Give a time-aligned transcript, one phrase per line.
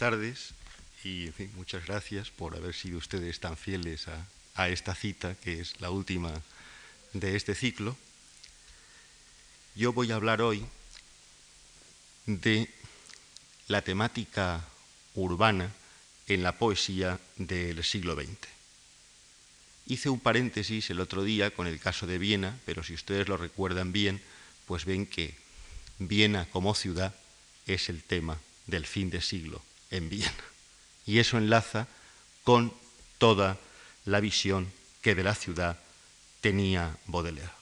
[0.00, 0.54] tardes
[1.04, 5.78] y muchas gracias por haber sido ustedes tan fieles a, a esta cita, que es
[5.78, 6.32] la última
[7.12, 7.94] de este ciclo.
[9.74, 10.64] Yo voy a hablar hoy
[12.24, 12.70] de
[13.68, 14.64] la temática
[15.16, 15.70] urbana
[16.28, 18.48] en la poesía del siglo XX.
[19.86, 23.36] Hice un paréntesis el otro día con el caso de Viena, pero si ustedes lo
[23.36, 24.22] recuerdan bien,
[24.64, 25.34] pues ven que
[25.98, 27.14] Viena como ciudad
[27.66, 30.32] es el tema del fin de siglo en Viena.
[31.06, 31.88] Y eso enlaza
[32.44, 32.72] con
[33.18, 33.58] toda
[34.04, 34.70] la visión
[35.02, 35.78] que de la ciudad
[36.40, 37.52] tenía Baudelaire.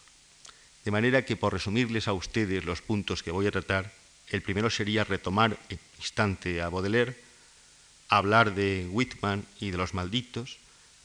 [0.85, 3.93] De manera que, por resumirles a ustedes los puntos que voy a tratar,
[4.29, 7.17] el primero sería retomar en instante a Baudelaire,
[8.09, 10.59] hablar de Whitman y de los malditos,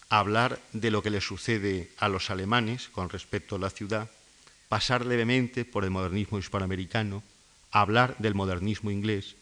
[0.10, 4.10] hablar de lo que le sucede a los alemanes con respecto a la ciudad,
[4.70, 7.24] pasar levemente por el modernismo hispanoamericano,
[7.72, 9.36] hablar del modernismo inglés,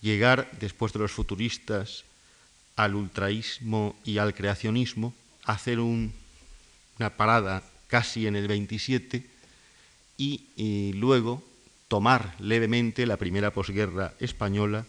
[0.00, 2.04] llegar después de los futuristas
[2.76, 6.10] al ultraísmo y al creacionismo, hacer una
[7.16, 9.26] parada casi en el 27
[10.18, 11.42] y, luego
[11.88, 14.84] tomar levemente la primera posguerra española,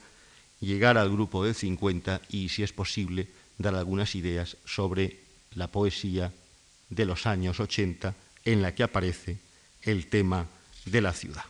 [0.59, 3.27] llegar al grupo del 50 y, si es posible,
[3.57, 5.19] dar algunas ideas sobre
[5.53, 6.31] la poesía
[6.89, 9.37] de los años 80 en la que aparece
[9.83, 10.47] el tema
[10.85, 11.45] de la ciudad.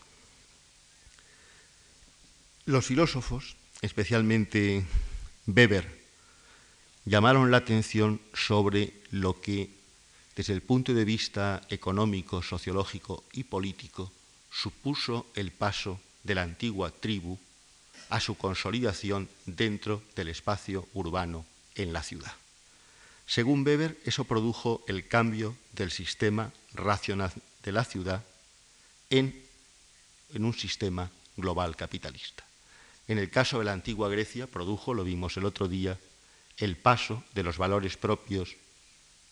[2.68, 4.84] Los filósofos, especialmente
[5.48, 5.88] Weber,
[7.06, 9.70] llamaron la atención sobre lo que,
[10.36, 14.12] desde el punto de vista económico, sociológico y político,
[14.52, 17.40] supuso el paso de la antigua tribu
[18.10, 22.34] a su consolidación dentro del espacio urbano en la ciudad.
[23.28, 27.32] Según Weber, eso produjo el cambio del sistema racional
[27.64, 28.26] de la ciudad
[29.10, 29.42] en,
[30.38, 32.47] un sistema global capitalista.
[33.08, 35.98] En el caso de la antigua Grecia produjo, lo vimos el otro día,
[36.58, 38.56] el paso de los valores propios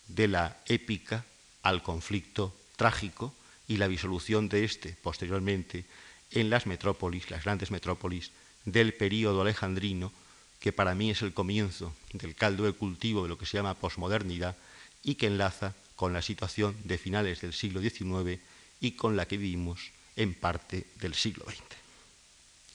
[0.08, 1.26] de la épica
[1.62, 3.34] al conflicto trágico
[3.68, 5.86] y la disolución de éste posteriormente
[6.32, 8.32] en las metrópolis, las grandes metrópolis
[8.66, 10.12] del período alejandrino,
[10.60, 13.76] que para mí es el comienzo del caldo de cultivo de lo que se llama
[13.76, 14.56] posmodernidad
[15.04, 18.40] y que enlaza con la situación de finales del siglo XIX
[18.80, 21.75] y con la que vivimos en parte del siglo XX.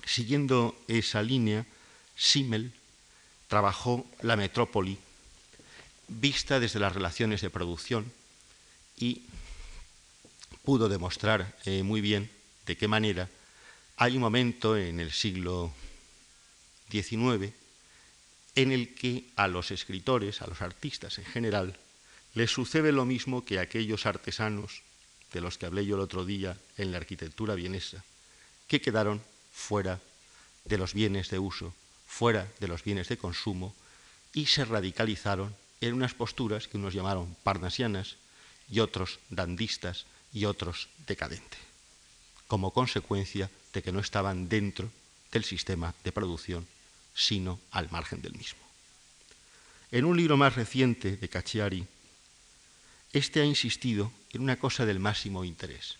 [0.04, 1.66] Siguiendo esa línea,
[2.16, 2.72] Simmel
[3.48, 4.98] trabajó la metrópoli
[6.08, 8.12] vista desde las relaciones de producción
[8.96, 9.22] y
[10.64, 12.30] pudo demostrar eh, muy bien
[12.66, 13.28] de qué manera
[13.96, 15.72] hay un momento en el siglo
[16.90, 17.52] XIX
[18.56, 21.78] en el que a los escritores, a los artistas en general,
[22.34, 24.82] les sucede lo mismo que a aquellos artesanos
[25.32, 28.04] de los que hablé yo el otro día en la arquitectura vienesa,
[28.66, 29.22] que quedaron
[29.52, 30.00] fuera
[30.64, 31.74] de los bienes de uso
[32.10, 33.72] fuera de los bienes de consumo
[34.34, 38.16] y se radicalizaron en unas posturas que unos llamaron parnasianas
[38.68, 41.60] y otros dandistas y otros decadentes,
[42.48, 44.90] como consecuencia de que no estaban dentro
[45.30, 46.66] del sistema de producción,
[47.14, 48.60] sino al margen del mismo.
[49.92, 51.86] En un libro más reciente de Cacciari,
[53.12, 55.96] este ha insistido en una cosa del máximo interés,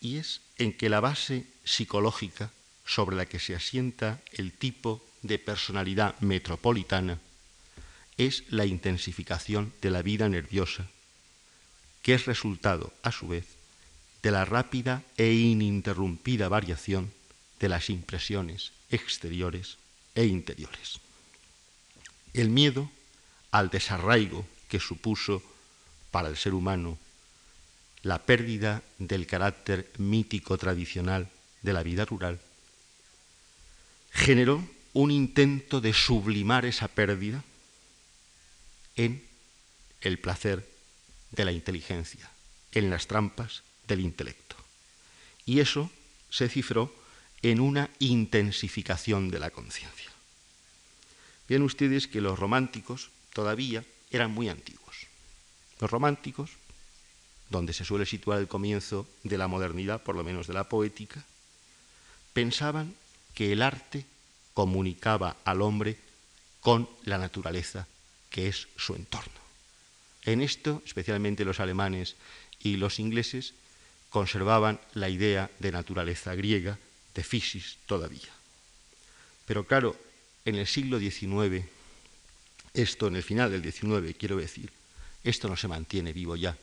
[0.00, 2.50] y es en que la base psicológica
[2.84, 7.18] sobre la que se asienta el tipo de personalidad metropolitana
[8.16, 10.86] es la intensificación de la vida nerviosa,
[12.02, 13.44] que es resultado, a su vez,
[14.22, 17.12] de la rápida e ininterrumpida variación
[17.60, 19.76] de las impresiones exteriores
[20.14, 21.00] e interiores.
[22.32, 22.90] El miedo
[23.50, 25.42] al desarraigo que supuso
[26.10, 26.98] para el ser humano
[28.06, 31.28] la pérdida del carácter mítico tradicional
[31.62, 32.38] de la vida rural
[34.12, 37.42] generó un intento de sublimar esa pérdida
[38.94, 39.26] en
[40.02, 40.70] el placer
[41.32, 42.30] de la inteligencia,
[42.70, 44.54] en las trampas del intelecto.
[45.44, 45.90] Y eso
[46.30, 46.94] se cifró
[47.42, 50.12] en una intensificación de la conciencia.
[51.48, 55.08] Ven ustedes que los románticos todavía eran muy antiguos.
[55.80, 56.52] Los románticos,
[57.50, 61.24] donde se suele situar el comienzo de la modernidad, por lo menos de la poética,
[62.32, 62.94] pensaban
[63.34, 64.04] que el arte
[64.54, 65.96] comunicaba al hombre
[66.60, 67.86] con la naturaleza
[68.30, 69.40] que es su entorno.
[70.24, 72.16] En esto, especialmente los alemanes
[72.60, 73.54] y los ingleses,
[74.10, 76.78] conservaban la idea de naturaleza griega,
[77.14, 78.32] de physis todavía.
[79.46, 79.96] Pero claro,
[80.44, 81.64] en el siglo XIX,
[82.74, 84.72] esto en el final del XIX, quiero decir,
[85.22, 86.56] esto no se mantiene vivo ya,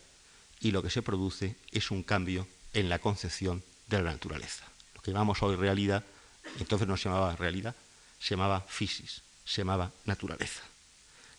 [0.63, 4.65] y lo que se produce es un cambio en la concepción de la naturaleza.
[4.95, 6.03] Lo que llamamos hoy realidad
[6.59, 7.75] entonces no se llamaba realidad,
[8.19, 10.61] se llamaba physis, se llamaba naturaleza.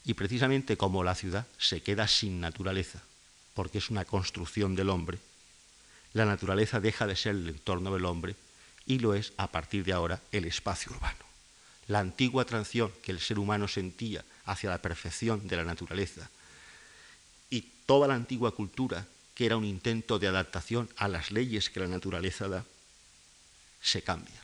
[0.04, 3.00] Y precisamente como la ciudad se queda sin naturaleza,
[3.54, 5.18] porque es una construcción del hombre,
[6.12, 8.36] la naturaleza deja de ser el entorno del hombre
[8.86, 11.24] y lo es a partir de ahora el espacio urbano.
[11.88, 16.30] La antigua transición que el ser humano sentía hacia la perfección de la naturaleza
[17.50, 21.80] y toda la antigua cultura que era un intento de adaptación a las leyes que
[21.80, 22.64] la naturaleza da,
[23.82, 24.40] se cambia.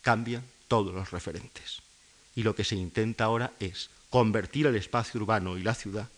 [0.00, 1.82] Cambian todos los referentes.
[2.34, 6.08] Y lo que se intenta ahora es convertir el espacio urbano y la ciudad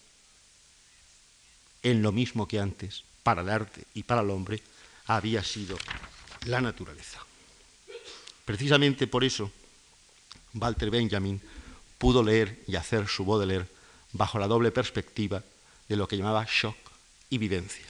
[1.82, 4.62] en lo mismo que antes, para el arte y para el hombre,
[5.06, 5.78] había sido
[6.46, 7.20] la naturaleza.
[8.44, 9.52] Precisamente por eso,
[10.54, 11.40] Walter Benjamin
[11.98, 13.68] pudo leer y hacer su Baudelaire
[14.12, 15.42] bajo la doble perspectiva
[15.88, 16.76] de lo que llamaba shock
[17.30, 17.86] y vivencia.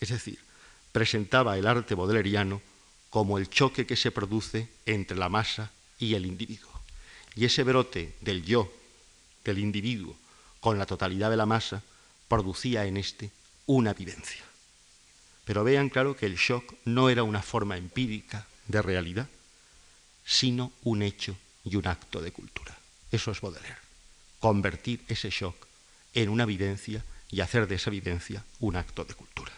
[0.00, 0.38] Es decir,
[0.92, 2.62] presentaba el arte baudeleriano
[3.10, 6.70] como el choque que se produce entre la masa y el individuo.
[7.34, 8.72] Y ese brote del yo,
[9.44, 10.16] del individuo,
[10.60, 11.82] con la totalidad de la masa,
[12.28, 13.30] producía en éste
[13.66, 14.44] una vivencia.
[15.44, 19.28] Pero vean claro que el shock no era una forma empírica de realidad,
[20.24, 22.76] sino un hecho y un acto de cultura.
[23.12, 23.78] Eso es Baudelaire.
[24.40, 25.66] Convertir ese shock
[26.14, 29.52] en una vivencia y hacer de esa evidencia un acto de cultura.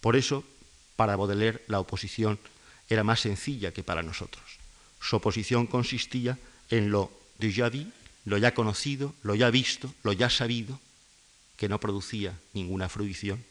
[0.00, 0.44] Por eso,
[0.96, 2.38] para Baudelaire la oposición
[2.88, 4.44] era más sencilla que para nosotros.
[5.00, 6.38] Su oposición consistía
[6.70, 7.90] en lo déjà vu,
[8.24, 10.78] lo ya conocido, lo ya visto, lo ya sabido,
[11.56, 13.44] que no producía ninguna fruición,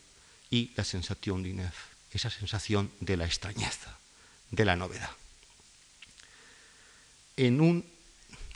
[0.49, 3.97] y la sensación de neuf, esa sensación de la extrañeza,
[4.51, 5.11] de la novedad.
[7.37, 7.85] En un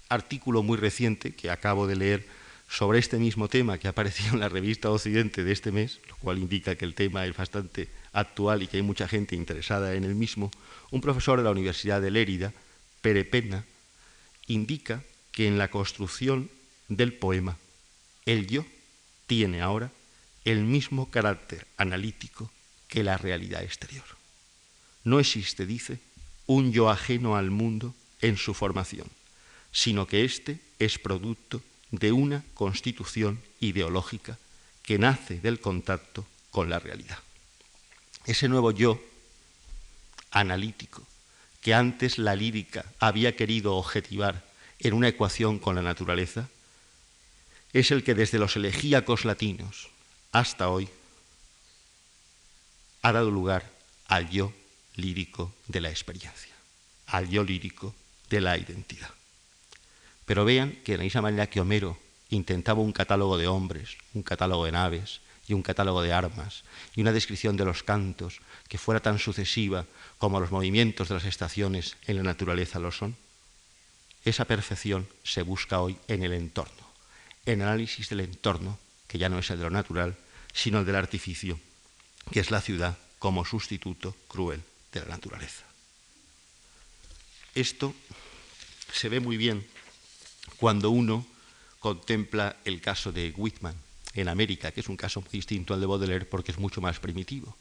[0.09, 2.27] artículo muy reciente que acabo de leer
[2.69, 6.15] sobre este mismo tema que ha aparecido en la revista Occidente de este mes, lo
[6.17, 10.03] cual indica que el tema es bastante actual y que hay mucha gente interesada en
[10.03, 10.51] el mismo,
[10.91, 12.53] un profesor de la Universidad de Lérida,
[13.01, 13.65] Perepena,
[14.47, 16.49] indica que en la construcción
[16.87, 17.57] del poema
[18.25, 18.65] el yo
[19.27, 19.91] tiene ahora
[20.45, 22.51] el mismo carácter analítico
[22.87, 24.05] que la realidad exterior.
[25.03, 25.99] No existe, dice,
[26.45, 29.07] un yo ajeno al mundo en su formación,
[29.71, 31.61] sino que éste es producto
[31.93, 34.39] de una constitución ideológica
[34.81, 37.19] que nace del contacto con la realidad.
[38.25, 38.99] Ese nuevo yo
[40.31, 41.03] analítico
[41.61, 44.43] que antes la lírica había querido objetivar
[44.79, 46.49] en una ecuación con la naturaleza,
[47.73, 49.89] es el que desde los elegíacos latinos
[50.31, 50.89] hasta hoy
[53.03, 53.69] ha dado lugar
[54.07, 54.51] al yo
[54.95, 56.53] lírico de la experiencia,
[57.05, 57.93] al yo lírico
[58.29, 59.11] de la identidad.
[60.25, 61.97] Pero vean que de la misma manera que Homero
[62.29, 66.63] intentaba un catálogo de hombres, un catálogo de naves y un catálogo de armas
[66.95, 69.85] y una descripción de los cantos que fuera tan sucesiva
[70.17, 73.15] como los movimientos de las estaciones en la naturaleza lo son,
[74.25, 76.87] esa perfección se busca hoy en el entorno,
[77.45, 80.15] en análisis del entorno, que ya no es el de lo natural,
[80.53, 81.59] sino el del artificio,
[82.31, 85.65] que es la ciudad como sustituto cruel de la naturaleza.
[87.53, 87.93] Esto
[88.93, 89.67] se ve muy bien
[90.57, 91.25] cuando uno
[91.79, 93.75] contempla el caso de Whitman
[94.13, 96.99] en América, que es un caso muy distinto al de Baudelaire porque es mucho más
[96.99, 97.57] primitivo.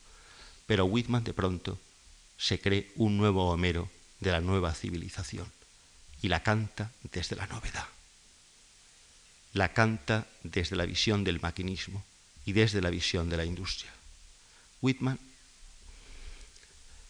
[0.66, 1.78] Pero Whitman de pronto
[2.38, 3.88] se cree un nuevo Homero
[4.20, 5.50] de la nueva civilización
[6.22, 7.86] y la canta desde la novedad.
[9.54, 12.04] La canta desde la visión del maquinismo
[12.46, 13.92] y desde la visión de la industria.
[14.80, 15.18] Whitman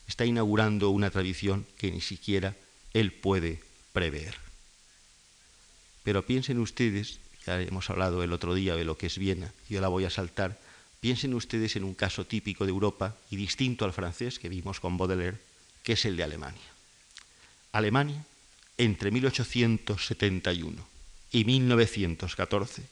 [0.06, 2.56] está inaugurando una tradición que ni siquiera
[2.92, 3.62] él puede
[3.92, 4.41] prever.
[6.04, 9.80] Pero piensen ustedes, ya hemos hablado el otro día de lo que es Viena, yo
[9.80, 10.58] la voy a saltar,
[11.00, 14.96] piensen ustedes en un caso típico de Europa y distinto al francés que vimos con
[14.96, 15.38] Baudelaire,
[15.82, 16.60] que es el de Alemania.
[17.72, 18.24] Alemania,
[18.78, 20.86] entre 1871
[21.32, 22.82] y 1914,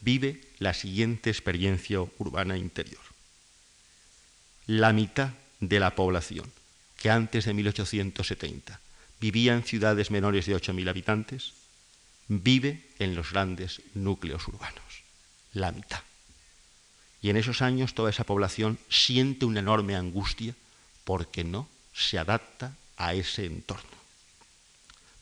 [0.00, 3.00] vive la siguiente experiencia urbana interior.
[4.66, 6.50] La mitad de la población
[6.96, 8.80] que antes de 1870
[9.20, 11.52] vivía en ciudades menores de 8.000 habitantes,
[12.28, 15.02] vive en los grandes núcleos urbanos,
[15.52, 16.00] la mitad.
[17.22, 20.54] Y en esos años toda esa población siente una enorme angustia
[21.04, 23.96] porque no se adapta a ese entorno.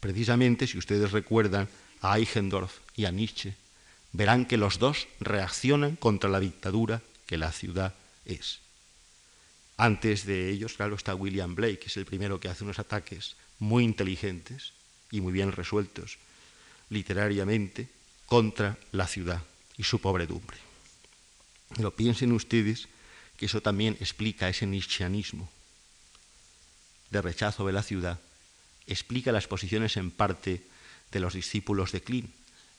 [0.01, 1.69] Precisamente, si ustedes recuerdan
[2.01, 3.55] a Eichendorff y a Nietzsche,
[4.13, 7.95] verán que los dos reaccionan contra la dictadura que la ciudad
[8.25, 8.61] es.
[9.77, 13.37] Antes de ellos, claro, está William Blake, que es el primero que hace unos ataques
[13.59, 14.73] muy inteligentes
[15.11, 16.19] y muy bien resueltos
[16.91, 17.89] literariamente
[18.27, 19.43] contra la ciudad
[19.77, 20.57] y su pobredumbre.
[21.77, 22.89] Pero piensen ustedes
[23.37, 25.51] que eso también explica ese nietzscheanismo
[27.15, 28.19] de rechazo de la ciudad
[28.87, 30.63] explica las posiciones en parte
[31.13, 32.35] de los discípulos de Klein,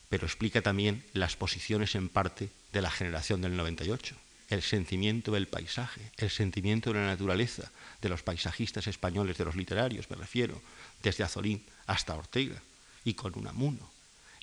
[0.08, 4.14] pero explica también las posiciones en parte de la generación del 98,
[4.50, 7.72] el sentimiento del paisaje, el sentimiento de la naturaleza,
[8.02, 10.60] de los paisajistas españoles, de los literarios, me refiero,
[11.02, 12.60] desde Azorín hasta Ortega,
[13.04, 13.90] y con Unamuno.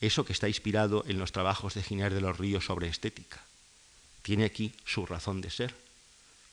[0.03, 3.39] Eso que está inspirado en los trabajos de Giner de los Ríos sobre estética.
[4.21, 5.73] Tiene aquí su razón de ser.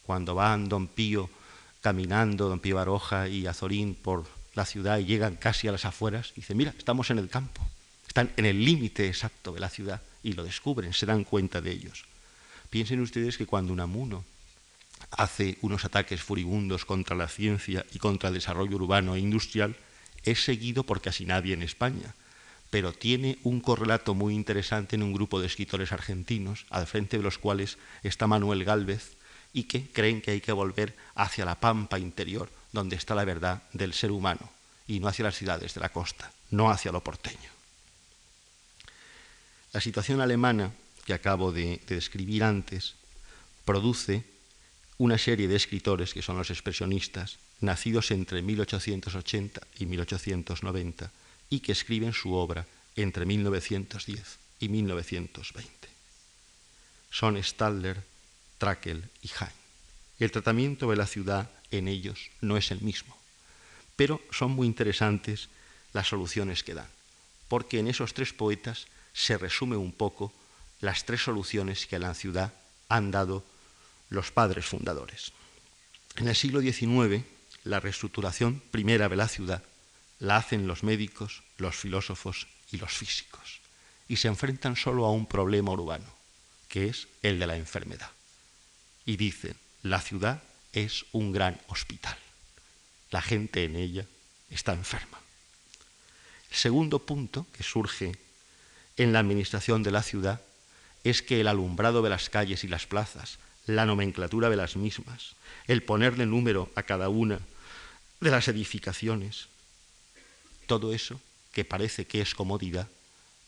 [0.06, 1.28] Cuando van Don Pío
[1.80, 6.32] caminando, Don Pío Baroja y Azorín por la ciudad y llegan casi a las afueras,
[6.36, 7.60] dice, mira, estamos en el campo,
[8.06, 11.72] están en el límite exacto de la ciudad y lo descubren, se dan cuenta de
[11.72, 12.04] ellos.
[12.70, 14.24] Piensen ustedes que cuando Unamuno
[15.10, 19.74] hace unos ataques furibundos contra la ciencia y contra el desarrollo urbano e industrial,
[20.22, 22.14] es seguido por casi nadie en España,
[22.70, 27.22] pero tiene un correlato muy interesante en un grupo de escritores argentinos, al frente de
[27.22, 29.16] los cuales está Manuel Gálvez,
[29.52, 33.64] y que creen que hay que volver hacia la pampa interior, donde está la verdad
[33.72, 34.50] del ser humano,
[34.86, 37.50] y no hacia las ciudades de la costa, no hacia lo porteño.
[39.72, 40.72] La situación alemana
[41.04, 42.94] que acabo de, describir antes
[43.64, 44.24] produce
[44.98, 51.10] una serie de escritores que son los expresionistas, nacidos entre 1880 y 1890,
[51.50, 52.66] y que escriben su obra
[52.96, 55.88] entre 1910 y 1920.
[57.10, 58.02] Son Stadler,
[58.58, 59.50] Trakl y Hain.
[60.20, 63.16] El tratamiento de la ciudad en ellos no es el mismo,
[63.96, 65.48] pero son muy interesantes
[65.92, 66.88] las soluciones que dan,
[67.48, 70.32] porque en esos tres poetas se resume un poco
[70.80, 72.54] las tres soluciones que a la ciudad
[72.88, 73.44] han dado
[74.08, 75.32] los padres fundadores.
[76.16, 77.24] En el siglo XIX,
[77.64, 79.62] la reestructuración primera de la ciudad
[80.20, 83.60] la hacen los médicos, los filósofos y los físicos,
[84.06, 86.06] y se enfrentan solo a un problema urbano,
[86.68, 88.10] que es el de la enfermedad.
[89.04, 92.16] Y dicen, la ciudad es un gran hospital,
[93.10, 94.06] la gente en ella
[94.50, 95.18] está enferma.
[96.50, 98.12] El segundo punto que surge
[98.96, 100.42] en la administración de la ciudad
[101.02, 105.34] es que el alumbrado de las calles y las plazas, la nomenclatura de las mismas,
[105.66, 107.40] el ponerle número a cada una
[108.20, 109.48] de las edificaciones,
[110.70, 112.86] todo eso que parece que es comodidad,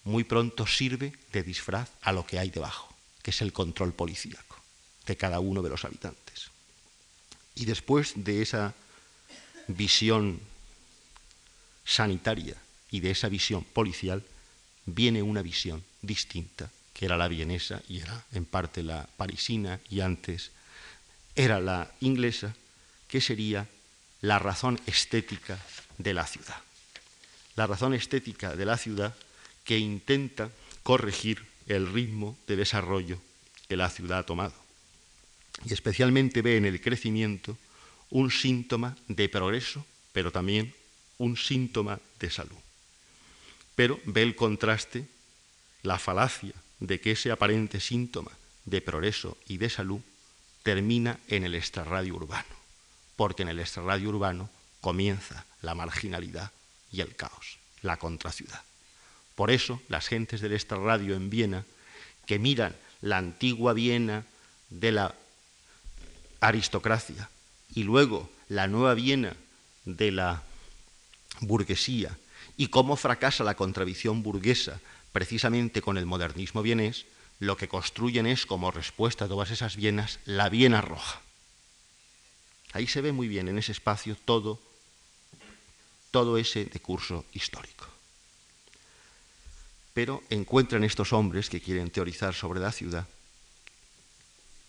[0.02, 4.56] muy pronto sirve de disfraz a lo que hay debajo, que es el control policíaco
[5.06, 6.50] de cada uno de los habitantes.
[7.54, 8.74] Y después de esa
[9.68, 10.40] visión
[11.84, 12.56] sanitaria
[12.90, 14.24] y de esa visión policial,
[14.84, 20.00] viene una visión distinta, que era la vienesa y era en parte la parisina y
[20.00, 20.50] antes
[21.36, 22.56] era la inglesa,
[23.06, 23.68] que sería
[24.22, 25.56] la razón estética
[25.98, 26.60] de la ciudad.
[27.56, 29.14] La razón estética de la ciudad
[29.64, 30.50] que intenta
[30.82, 33.18] corregir el ritmo de desarrollo
[33.68, 34.54] que la ciudad ha tomado.
[35.64, 37.56] Y especialmente ve en el crecimiento
[38.10, 40.74] un síntoma de progreso, pero también
[41.18, 42.58] un síntoma de salud
[43.74, 45.08] pero ve el contraste,
[45.82, 48.30] la falacia de que ese aparente síntoma
[48.64, 50.00] de progreso y de salud
[50.62, 52.54] termina en el extrarradio urbano,
[53.16, 56.52] porque en el extrarradio urbano comienza la marginalidad
[56.92, 58.62] y el caos, la contraciudad.
[59.34, 61.64] Por eso las gentes del extrarradio en Viena,
[62.26, 64.24] que miran la antigua Viena
[64.70, 65.14] de la
[66.40, 67.28] aristocracia
[67.74, 69.34] y luego la nueva Viena
[69.84, 70.42] de la
[71.40, 72.16] burguesía
[72.56, 74.80] y cómo fracasa la contradicción burguesa
[75.12, 77.06] precisamente con el modernismo vienés,
[77.38, 81.20] lo que construyen es, como respuesta a todas esas Vienas, la Viena roja.
[82.72, 84.60] Ahí se ve muy bien en ese espacio todo,
[86.12, 87.88] todo ese decurso histórico.
[89.92, 93.08] Pero encuentran estos hombres que quieren teorizar sobre la ciudad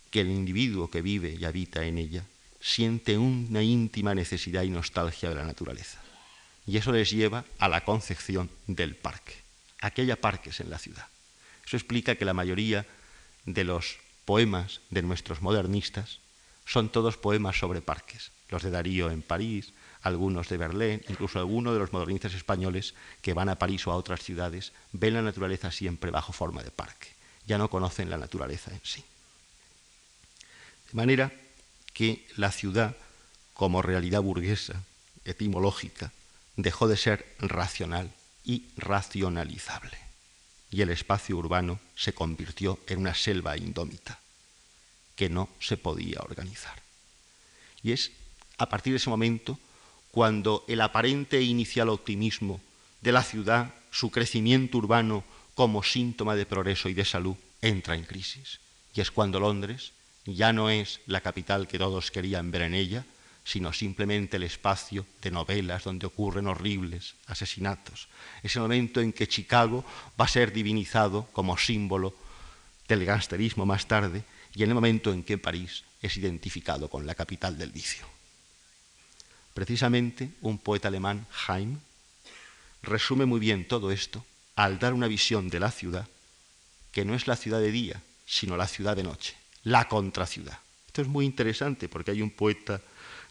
[0.10, 2.24] que el individuo que vive y habita en ella
[2.62, 6.02] siente una íntima necesidad y nostalgia de la naturaleza.
[6.66, 9.36] Y eso les lleva a la concepción del parque.
[9.82, 11.08] Aquí hay parques en la ciudad.
[11.66, 12.86] Eso explica que la mayoría
[13.46, 16.20] de los poemas de nuestros modernistas
[16.66, 18.32] son todos poemas sobre parques.
[18.50, 19.74] Los de Darío en París,
[20.04, 23.96] algunos de Berlín, incluso algunos de los modernistas españoles que van a París o a
[23.96, 27.08] otras ciudades, ven la naturaleza siempre bajo forma de parque.
[27.48, 29.04] Ya no conocen la naturaleza en sí.
[30.92, 31.32] De manera
[31.94, 32.96] que la ciudad,
[33.54, 34.84] como realidad burguesa,
[35.24, 36.12] etimológica,
[36.58, 38.12] dejó de ser racional
[38.44, 39.98] y racionalizable,
[40.70, 44.20] y el espacio urbano se convirtió en una selva indómita
[45.16, 46.82] que no se podía organizar.
[47.82, 48.12] Y es
[48.58, 49.58] a partir de ese momento
[50.14, 52.62] cuando el aparente e inicial optimismo
[53.02, 55.24] de la ciudad, su crecimiento urbano
[55.56, 58.60] como síntoma de progreso y de salud, entra en crisis.
[58.94, 59.94] Y es cuando Londres
[60.28, 63.06] ya no es la capital que todos querían ver en ella,
[63.44, 68.08] sino simplemente el espacio de novelas donde ocurren horribles asesinatos.
[68.44, 69.84] Es el momento en que Chicago
[70.22, 72.14] va a ser divinizado como símbolo
[72.88, 77.16] del gangsterismo más tarde y en el momento en que París es identificado con la
[77.16, 78.13] capital del vicio.
[79.54, 81.80] Precisamente un poeta alemán, Heim,
[82.82, 86.08] resume muy bien todo esto al dar una visión de la ciudad
[86.92, 90.60] que no es la ciudad de día, sino la ciudad de noche, la contraciudad.
[90.86, 92.82] Esto es muy interesante porque hay un poeta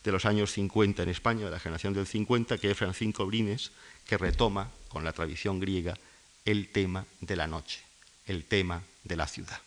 [0.03, 3.71] de los años 50 en España, de la generación del 50, que es Francisco Brines,
[4.05, 5.97] que retoma con la tradición griega
[6.45, 7.81] el tema de la noche,
[8.27, 9.61] el tema de la ciudad.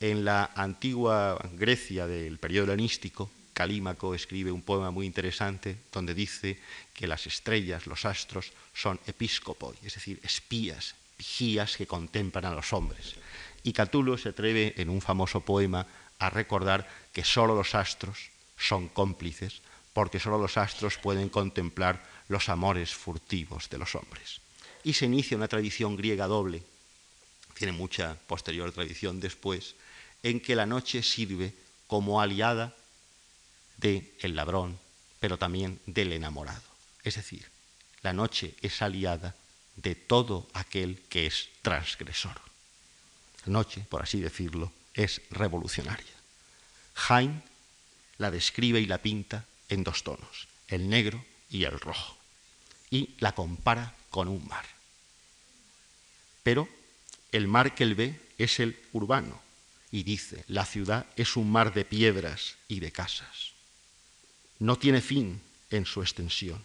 [0.00, 6.60] En la antigua Grecia del periodo helenístico, Calímaco escribe un poema muy interesante donde dice
[6.94, 12.72] que las estrellas, los astros, son episcopoi, es decir, espías, vigías que contemplan a los
[12.72, 13.16] hombres.
[13.64, 15.88] Y Catulo se atreve en un famoso poema
[16.20, 19.60] a recordar que sólo los astros son cómplices,
[19.92, 24.40] porque sólo los astros pueden contemplar los amores furtivos de los hombres.
[24.84, 26.62] Y se inicia una tradición griega doble,
[27.54, 29.74] tiene mucha posterior tradición después,
[30.22, 31.54] en que la noche sirve
[31.88, 32.76] como aliada
[33.78, 34.78] del el ladrón,
[35.20, 36.62] pero también del enamorado.
[37.02, 37.48] Es decir,
[38.02, 39.34] la noche es aliada
[39.76, 42.40] de todo aquel que es transgresor.
[43.46, 46.14] La noche, por así decirlo, es revolucionaria.
[47.08, 47.42] Hain
[48.18, 52.16] la describe y la pinta en dos tonos, el negro y el rojo,
[52.90, 54.66] y la compara con un mar.
[56.42, 56.68] Pero
[57.30, 59.40] el mar que él ve es el urbano,
[59.90, 63.52] y dice, la ciudad es un mar de piedras y de casas.
[64.58, 66.62] No tiene fin en su extensión,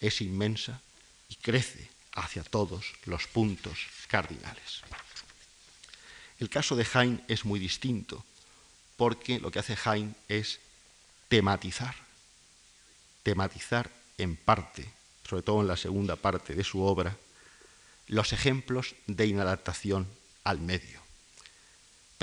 [0.00, 0.80] es inmensa
[1.28, 4.82] y crece hacia todos los puntos cardinales.
[6.38, 8.24] El caso de Hain es muy distinto,
[8.96, 10.60] porque lo que hace Hain es
[11.28, 11.94] tematizar,
[13.22, 14.90] tematizar en parte,
[15.28, 17.16] sobre todo en la segunda parte de su obra,
[18.06, 20.08] los ejemplos de inadaptación
[20.44, 21.01] al medio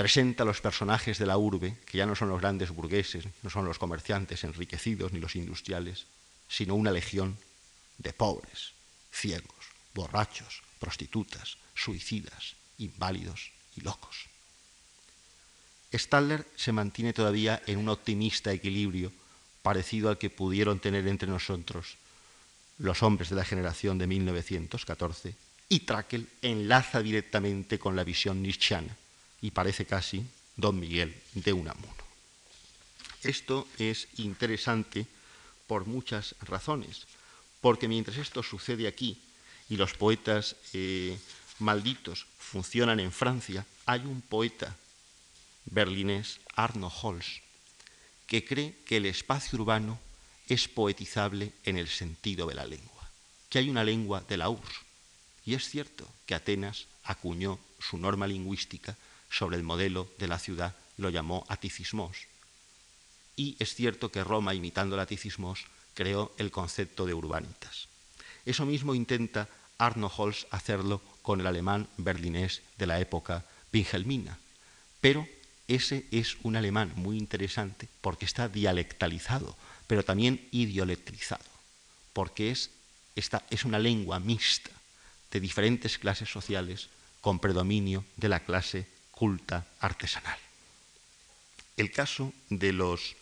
[0.00, 3.50] presenta a los personajes de la urbe, que ya no son los grandes burgueses, no
[3.50, 6.06] son los comerciantes enriquecidos ni los industriales,
[6.48, 7.36] sino una legión
[7.98, 8.72] de pobres,
[9.12, 9.60] ciegos,
[9.92, 14.30] borrachos, prostitutas, suicidas, inválidos y locos.
[15.92, 19.12] Staller se mantiene todavía en un optimista equilibrio
[19.60, 21.98] parecido al que pudieron tener entre nosotros
[22.78, 25.34] los hombres de la generación de 1914,
[25.68, 28.96] y Trakl enlaza directamente con la visión nietzscheana
[29.40, 30.24] y parece casi
[30.56, 31.94] don Miguel de Unamuno.
[33.22, 35.06] Esto es interesante
[35.66, 37.06] por muchas razones,
[37.60, 39.20] porque mientras esto sucede aquí
[39.68, 41.18] y los poetas eh,
[41.58, 44.76] malditos funcionan en Francia, hay un poeta
[45.66, 47.42] berlinés, Arno Holz,
[48.26, 50.00] que cree que el espacio urbano
[50.48, 53.10] es poetizable en el sentido de la lengua,
[53.48, 54.80] que hay una lengua de la URSS.
[55.46, 58.96] Y es cierto que Atenas acuñó su norma lingüística
[59.30, 62.26] sobre el modelo de la ciudad lo llamó aticismos.
[63.36, 65.64] Y es cierto que Roma, imitando el aticismos,
[65.94, 67.88] creó el concepto de urbanitas.
[68.44, 74.38] Eso mismo intenta Arno Holz hacerlo con el alemán berlinés de la época Wilhelmina.
[75.00, 75.26] Pero
[75.68, 81.44] ese es un alemán muy interesante porque está dialectalizado, pero también idiolectrizado,
[82.12, 82.70] porque es,
[83.16, 84.70] esta, es una lengua mixta
[85.30, 86.88] de diferentes clases sociales
[87.20, 88.86] con predominio de la clase
[89.20, 90.38] culta artesanal.
[91.76, 93.16] El caso de los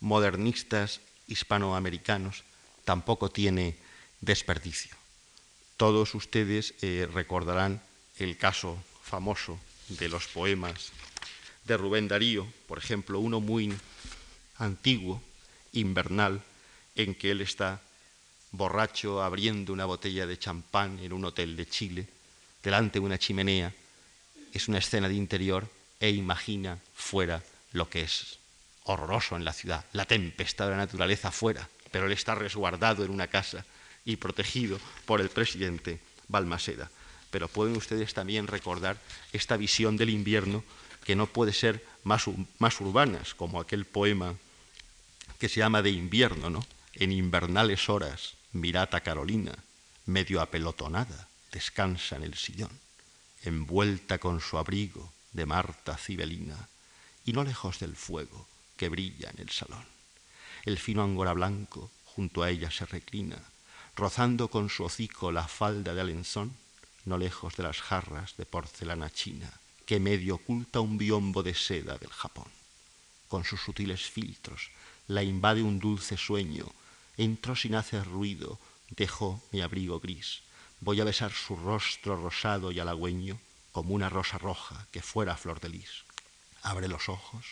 [0.00, 2.44] modernistas hispanoamericanos
[2.84, 3.78] tampoco tiene
[4.20, 4.94] desperdicio.
[5.78, 7.80] Todos ustedes eh, recordarán
[8.18, 9.58] el caso famoso
[9.88, 10.92] de los poemas
[11.64, 13.72] de Rubén Darío, por ejemplo, uno muy
[14.58, 15.22] antiguo,
[15.72, 16.42] invernal,
[16.94, 17.80] en que él está
[18.52, 22.06] borracho abriendo una botella de champán en un hotel de Chile,
[22.62, 23.72] delante de una chimenea,
[24.52, 25.68] es una escena de interior
[26.00, 28.38] e imagina fuera lo que es
[28.84, 33.10] horroroso en la ciudad, la tempestad de la naturaleza fuera, pero él está resguardado en
[33.10, 33.64] una casa
[34.04, 36.90] y protegido por el presidente Balmaseda.
[37.30, 38.96] Pero pueden ustedes también recordar
[39.32, 40.64] esta visión del invierno
[41.04, 42.24] que no puede ser más,
[42.58, 44.34] más urbanas, como aquel poema
[45.38, 46.64] que se llama de invierno, ¿no?
[46.94, 49.54] En invernales horas, mirata Carolina,
[50.06, 52.70] medio apelotonada, descansa en el sillón
[53.42, 56.68] envuelta con su abrigo de Marta Cibelina,
[57.24, 59.84] y no lejos del fuego que brilla en el salón.
[60.64, 63.38] El fino angora blanco junto a ella se reclina,
[63.96, 66.56] rozando con su hocico la falda de alenzón,
[67.04, 69.50] no lejos de las jarras de porcelana china,
[69.86, 72.48] que medio oculta un biombo de seda del Japón.
[73.28, 74.70] Con sus sutiles filtros
[75.06, 76.66] la invade un dulce sueño.
[77.16, 78.58] Entró sin hacer ruido,
[78.90, 80.42] dejó mi abrigo gris.
[80.80, 83.38] Voy a besar su rostro rosado y halagüeño
[83.72, 86.04] como una rosa roja que fuera flor de lis.
[86.62, 87.44] Abre los ojos,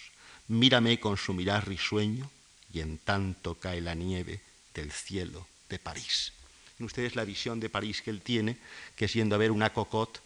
[0.48, 2.30] mírame con su mirar risueño
[2.72, 4.40] y en tanto cae la nieve
[4.74, 6.32] del cielo de París.
[6.80, 8.56] ustedes la visión de París que él tiene,
[8.96, 10.20] que siendo a ver una cocotte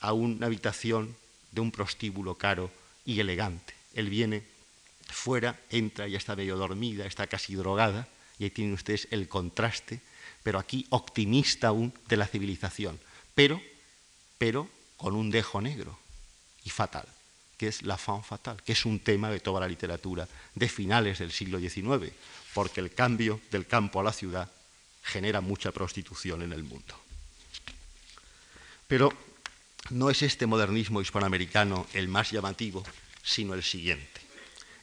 [0.00, 1.16] a una habitación
[1.52, 2.70] de un prostíbulo caro
[3.04, 3.74] y elegante.
[3.94, 4.42] Él viene
[5.08, 10.00] fuera, entra, ya está medio dormida, está casi drogada, y ahí tienen ustedes el contraste,
[10.42, 12.98] pero aquí optimista aún de la civilización,
[13.34, 13.60] pero,
[14.38, 15.98] pero con un dejo negro
[16.64, 17.06] y fatal,
[17.56, 21.18] que es la fan fatal, que es un tema de toda la literatura de finales
[21.18, 22.12] del siglo XIX,
[22.54, 24.50] porque el cambio del campo a la ciudad
[25.02, 26.94] genera mucha prostitución en el mundo.
[28.86, 29.12] Pero
[29.90, 32.84] no es este modernismo hispanoamericano el más llamativo,
[33.22, 34.20] sino el siguiente.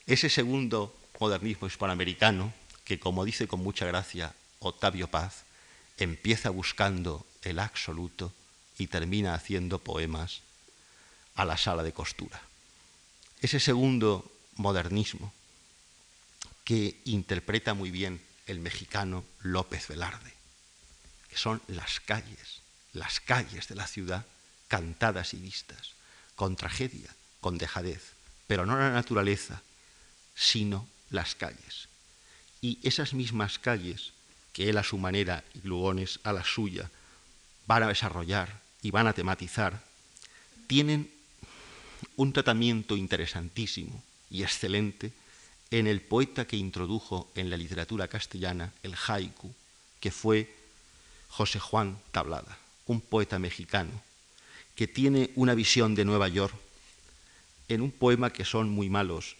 [0.07, 5.45] Ese segundo modernismo hispanoamericano, que como dice con mucha gracia Octavio Paz,
[5.99, 8.33] empieza buscando el absoluto
[8.77, 10.41] y termina haciendo poemas
[11.35, 12.41] a la sala de costura.
[13.41, 15.33] Ese segundo modernismo
[16.63, 20.33] que interpreta muy bien el mexicano López Velarde,
[21.29, 22.61] que son las calles,
[22.93, 24.25] las calles de la ciudad
[24.67, 25.93] cantadas y vistas,
[26.35, 28.13] con tragedia, con dejadez,
[28.47, 29.61] pero no la naturaleza,
[30.35, 31.89] sino las calles.
[32.61, 34.13] Y esas mismas calles,
[34.53, 36.89] que él a su manera y Lugones a la suya,
[37.67, 39.81] van a desarrollar y van a tematizar,
[40.67, 41.11] tienen
[42.15, 45.11] un tratamiento interesantísimo y excelente
[45.71, 49.53] en el poeta que introdujo en la literatura castellana el haiku,
[49.99, 50.53] que fue
[51.29, 52.57] José Juan Tablada,
[52.87, 54.01] un poeta mexicano
[54.79, 56.55] que tiene una visión de Nueva York
[57.67, 59.35] en un poema que son muy malos,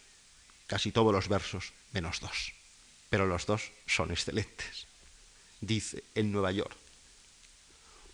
[0.68, 2.52] casi todos los versos, menos dos,
[3.10, 4.89] pero los dos son excelentes.
[5.62, 6.76] Dice, en Nueva York,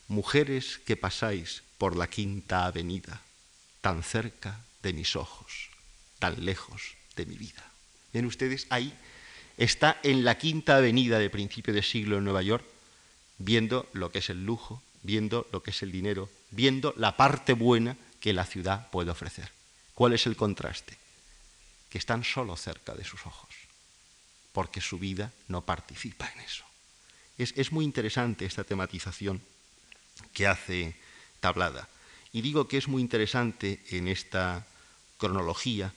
[0.08, 3.21] mujeres que pasáis por la quinta avenida,
[3.81, 5.69] tan cerca de mis ojos,
[6.19, 7.63] tan lejos de mi vida.
[8.13, 8.93] Ven ustedes, ahí
[9.58, 12.65] está en la quinta avenida de principio de siglo en Nueva York,
[13.38, 17.53] viendo lo que es el lujo, viendo lo que es el dinero, viendo la parte
[17.53, 19.51] buena que la ciudad puede ofrecer.
[19.93, 20.97] ¿Cuál es el contraste?
[21.89, 23.49] Que están solo cerca de sus ojos,
[24.51, 26.64] porque su vida no participa en eso.
[27.38, 29.41] Es, muy interesante esta tematización
[30.34, 30.95] que hace
[31.39, 31.88] Tablada.
[32.32, 34.65] Y digo que es muy interesante en esta
[35.17, 35.93] cronología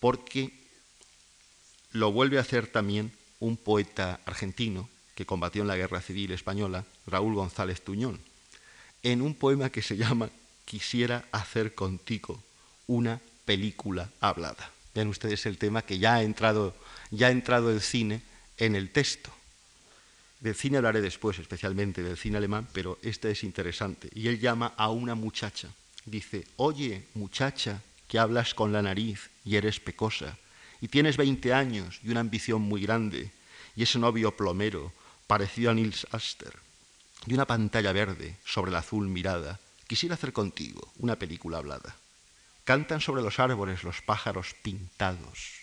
[0.00, 0.52] porque
[1.92, 6.84] lo vuelve a hacer también un poeta argentino que combatió en la Guerra Civil Española,
[7.06, 8.20] Raúl González Tuñón,
[9.02, 10.30] en un poema que se llama
[10.64, 12.42] Quisiera hacer contigo
[12.86, 14.70] una película hablada.
[14.94, 16.74] Vean ustedes el tema que ya ha entrado,
[17.10, 18.22] ya ha entrado el cine
[18.58, 19.30] en el texto.
[20.44, 24.10] Del cine hablaré después, especialmente del cine alemán, pero este es interesante.
[24.14, 25.70] Y él llama a una muchacha.
[26.04, 30.36] Dice, oye, muchacha, que hablas con la nariz y eres pecosa,
[30.82, 33.32] y tienes 20 años y una ambición muy grande,
[33.74, 34.92] y ese novio plomero,
[35.26, 36.52] parecido a Nils Aster,
[37.26, 41.96] y una pantalla verde sobre la azul mirada, quisiera hacer contigo una película hablada.
[42.64, 45.54] Cantan sobre los árboles los pájaros pintados.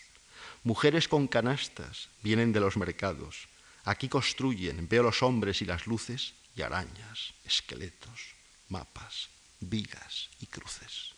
[0.64, 3.46] Mujeres con canastas vienen de los mercados.
[3.84, 8.34] Aquí construyen, veo los hombres y las luces y arañas, esqueletos,
[8.68, 9.28] mapas,
[9.60, 11.14] vigas y cruces.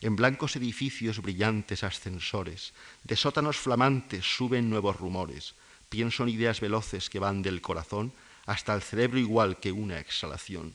[0.00, 5.54] En blancos edificios brillantes ascensores, de sótanos flamantes suben nuevos rumores.
[5.88, 8.12] Pienso en ideas veloces que van del corazón
[8.44, 10.74] hasta el cerebro igual que una exhalación,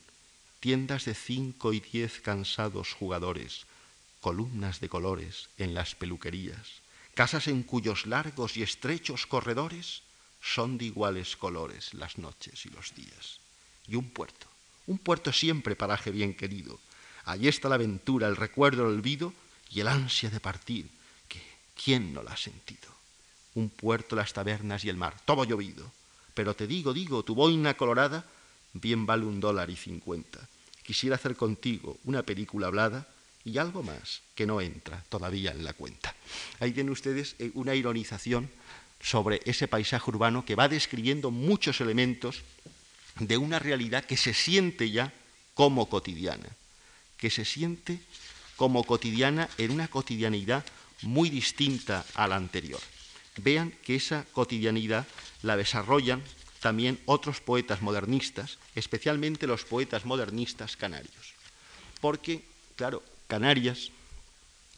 [0.58, 3.66] tiendas de cinco y diez cansados jugadores,
[4.20, 6.80] columnas de colores en las peluquerías,
[7.14, 10.02] casas en cuyos largos y estrechos corredores
[10.40, 13.40] son de iguales colores las noches y los días.
[13.86, 14.46] Y un puerto,
[14.86, 16.78] un puerto siempre paraje bien querido.
[17.24, 19.32] Allí está la aventura, el recuerdo, el olvido
[19.70, 20.88] y el ansia de partir,
[21.28, 21.40] que
[21.82, 22.88] ¿quién no la ha sentido?
[23.54, 25.90] Un puerto, las tabernas y el mar, todo llovido,
[26.34, 28.24] pero te digo, digo, tu boina colorada
[28.72, 30.40] bien vale un dólar y cincuenta.
[30.82, 33.06] Quisiera hacer contigo una película hablada
[33.44, 36.14] y algo más que no entra todavía en la cuenta.
[36.60, 38.50] Ahí tienen ustedes eh, una ironización
[39.00, 42.42] sobre ese paisaje urbano que va describiendo muchos elementos
[43.18, 45.12] de una realidad que se siente ya
[45.54, 46.48] como cotidiana,
[47.16, 48.00] que se siente
[48.56, 50.64] como cotidiana en una cotidianidad
[51.02, 52.80] muy distinta a la anterior.
[53.36, 55.06] Vean que esa cotidianidad
[55.42, 56.22] la desarrollan
[56.60, 61.34] también otros poetas modernistas, especialmente los poetas modernistas canarios.
[62.00, 62.44] Porque,
[62.76, 63.90] claro, Canarias,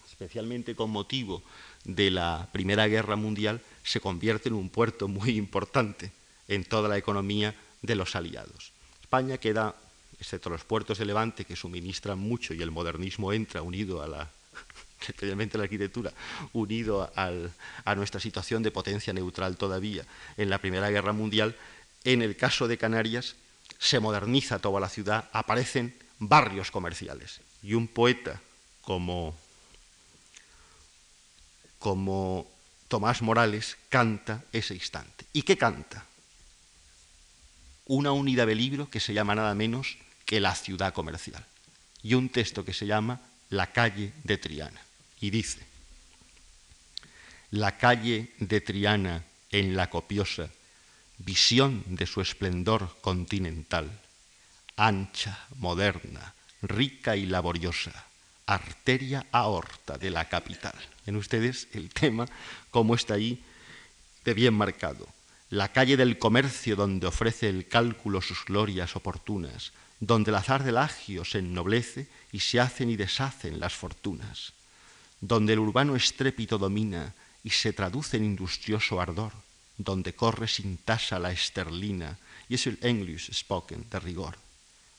[0.06, 1.42] especialmente con motivo
[1.84, 6.12] de la Primera Guerra Mundial, se convierte en un puerto muy importante
[6.48, 8.72] en toda la economía de los aliados.
[9.00, 9.74] España queda,
[10.20, 14.30] excepto los puertos de Levante, que suministran mucho y el modernismo entra unido a la,
[15.00, 16.12] especialmente la arquitectura,
[16.52, 20.04] unido a nuestra situación de potencia neutral todavía
[20.36, 21.56] en la Primera Guerra Mundial,
[22.04, 23.36] en el caso de Canarias
[23.78, 27.40] se moderniza toda la ciudad, aparecen barrios comerciales.
[27.62, 28.40] Y un poeta
[28.82, 29.36] como,
[31.82, 32.46] como
[32.86, 35.26] Tomás Morales canta ese instante.
[35.32, 36.06] ¿Y qué canta?
[37.86, 41.44] Una unidad de libro que se llama nada menos que La ciudad comercial.
[42.00, 44.80] Y un texto que se llama La calle de Triana.
[45.20, 45.58] Y dice,
[47.50, 50.50] la calle de Triana en la copiosa
[51.18, 53.90] visión de su esplendor continental,
[54.76, 58.06] ancha, moderna, rica y laboriosa,
[58.54, 60.74] arteria aorta de la capital.
[61.06, 62.26] En ustedes el tema,
[62.70, 63.42] como está ahí,
[64.24, 65.06] de bien marcado.
[65.50, 70.78] La calle del comercio donde ofrece el cálculo sus glorias oportunas, donde el azar del
[70.78, 74.52] agio se ennoblece y se hacen y deshacen las fortunas,
[75.20, 79.32] donde el urbano estrépito domina y se traduce en industrioso ardor,
[79.76, 84.36] donde corre sin tasa la esterlina, y es el English spoken de rigor.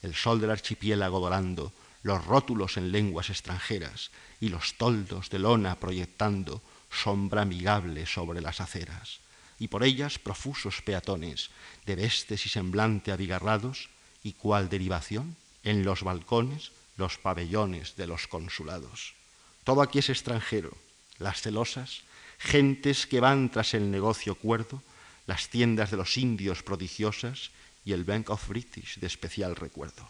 [0.02, 1.72] El sol del archipiélago dorando,
[2.04, 6.62] los rótulos en lenguas extranjeras y los toldos de lona proyectando
[6.92, 9.20] sombra amigable sobre las aceras,
[9.58, 11.50] y por ellas profusos peatones,
[11.86, 13.90] de vestes y semblante abigarrados,
[14.22, 19.16] y cual derivación, en los balcones, los pabellones de los consulados.
[19.64, 20.78] Todo aquí es extranjero,
[21.20, 22.02] las celosas,
[22.38, 24.84] gentes que van tras el negocio cuerdo,
[25.26, 27.52] las tiendas de los indios prodigiosas
[27.86, 30.08] y el Bank of British de especial recuerdo.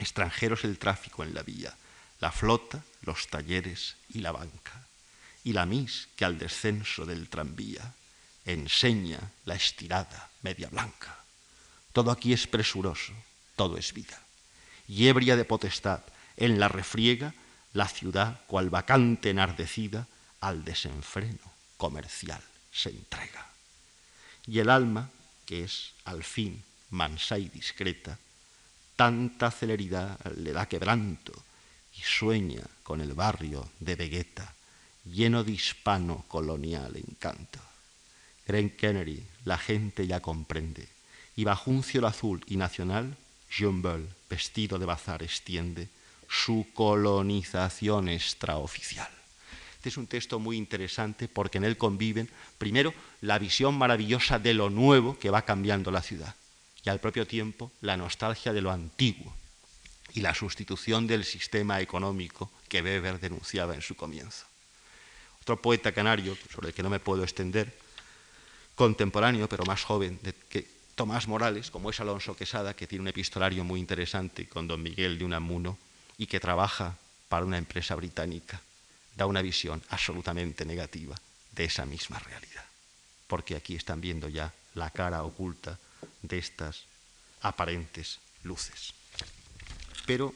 [0.00, 1.76] Extranjeros el tráfico en la vía,
[2.20, 4.86] la flota, los talleres y la banca,
[5.44, 7.94] y la mis que al descenso del tranvía
[8.44, 11.16] enseña la estirada media blanca.
[11.92, 13.12] Todo aquí es presuroso,
[13.56, 14.18] todo es vida.
[14.88, 16.00] Y ebria de potestad,
[16.36, 17.34] en la refriega,
[17.74, 20.06] la ciudad, cual vacante enardecida,
[20.40, 23.46] al desenfreno comercial se entrega.
[24.46, 25.10] Y el alma,
[25.44, 28.18] que es al fin mansa y discreta,
[29.00, 31.32] tanta celeridad le da quebranto
[31.96, 34.52] y sueña con el barrio de Vegeta,
[35.06, 37.60] lleno de hispano colonial encanto.
[38.46, 40.86] Green Kennedy, la gente ya comprende,
[41.34, 43.16] y bajo un cielo azul y nacional,
[43.50, 45.88] Jean Bell, vestido de bazar, extiende
[46.28, 49.08] su colonización extraoficial.
[49.76, 54.52] Este es un texto muy interesante porque en él conviven, primero, la visión maravillosa de
[54.52, 56.34] lo nuevo que va cambiando la ciudad
[56.84, 59.34] y al propio tiempo la nostalgia de lo antiguo
[60.12, 64.46] y la sustitución del sistema económico que Weber denunciaba en su comienzo.
[65.42, 67.76] Otro poeta canario, sobre el que no me puedo extender,
[68.74, 73.64] contemporáneo pero más joven que Tomás Morales, como es Alonso Quesada, que tiene un epistolario
[73.64, 75.78] muy interesante con don Miguel de Unamuno
[76.18, 76.96] y que trabaja
[77.28, 78.60] para una empresa británica
[79.16, 81.16] da una visión absolutamente negativa
[81.52, 82.64] de esa misma realidad,
[83.26, 85.78] porque aquí están viendo ya la cara oculta
[86.22, 86.84] de estas
[87.40, 88.94] aparentes luces.
[90.06, 90.34] Pero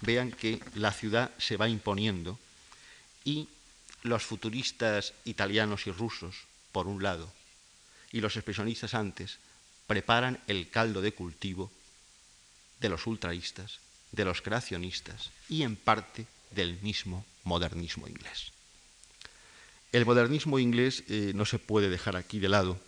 [0.00, 2.38] vean que la ciudad se va imponiendo
[3.24, 3.48] y
[4.02, 6.34] los futuristas italianos y rusos,
[6.72, 7.30] por un lado,
[8.12, 9.38] y los expresionistas antes,
[9.86, 11.70] preparan el caldo de cultivo
[12.80, 13.78] de los ultraístas,
[14.12, 18.52] de los creacionistas y en parte del mismo modernismo inglés.
[19.92, 22.78] El modernismo inglés eh, no se puede dejar aquí de lado,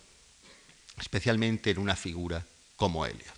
[0.99, 3.33] especialmente en una figura como Eliot.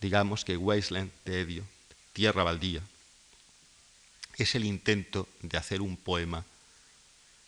[0.00, 1.64] Digamos que Wasteland de Edio,
[2.12, 2.82] Tierra Baldía,
[4.36, 6.44] es el intento de hacer un poema,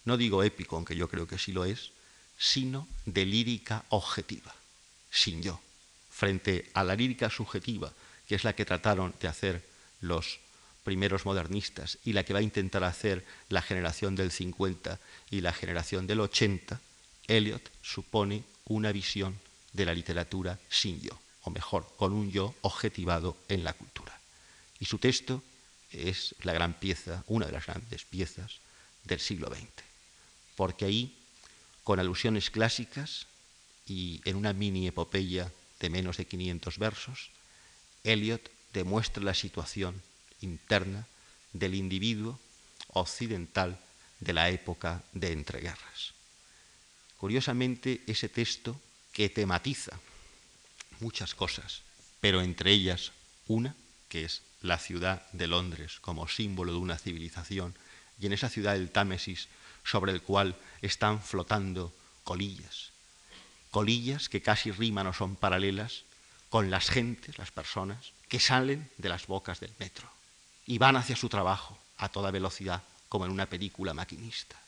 [0.04, 1.90] no digo épico, aunque yo creo que sí lo es,
[2.38, 4.54] sino de lírica objetiva,
[5.10, 5.60] sin yo,
[6.10, 7.92] frente a la lírica subjetiva,
[8.26, 9.64] que es la que trataron de hacer
[10.00, 10.38] los
[10.84, 14.98] primeros modernistas y la que va a intentar hacer la generación del 50
[15.30, 16.80] y la generación del 80,
[17.26, 19.38] Eliot supone una visión
[19.72, 24.18] de la literatura sin yo, o mejor, con un yo objetivado en la cultura.
[24.78, 25.42] Y su texto
[25.90, 28.60] es la gran pieza, una de las grandes piezas
[29.04, 29.66] del siglo XX,
[30.56, 31.16] porque ahí,
[31.84, 33.26] con alusiones clásicas
[33.86, 35.50] y en una mini epopeya
[35.80, 37.30] de menos de 500 versos,
[38.04, 40.02] Eliot demuestra la situación
[40.40, 41.06] interna
[41.52, 42.38] del individuo
[42.88, 43.78] occidental
[44.20, 46.17] de la época de entreguerras.
[47.18, 48.80] Curiosamente, ese texto
[49.12, 49.98] que tematiza
[51.00, 51.82] muchas cosas,
[52.20, 53.12] pero entre ellas
[53.46, 53.74] una,
[54.08, 57.74] que es la ciudad de Londres como símbolo de una civilización
[58.20, 59.48] y en esa ciudad del Támesis
[59.84, 61.92] sobre el cual están flotando
[62.24, 62.90] colillas,
[63.70, 66.04] colillas que casi riman o son paralelas
[66.50, 70.08] con las gentes, las personas, que salen de las bocas del metro
[70.66, 74.60] y van hacia su trabajo a toda velocidad, como en una película maquinista.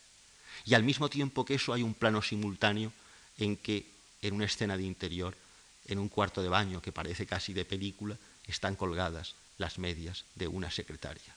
[0.65, 2.93] Y al mismo tiempo que eso hay un plano simultáneo
[3.39, 3.87] en que
[4.23, 5.37] en una escena de interior,
[5.87, 10.49] en un cuarto de baño que parece casi de película, están colgadas las medias de
[10.49, 11.35] una secretaria.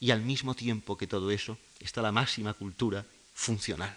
[0.00, 3.94] Y al mismo tiempo que todo eso está la máxima cultura funcional.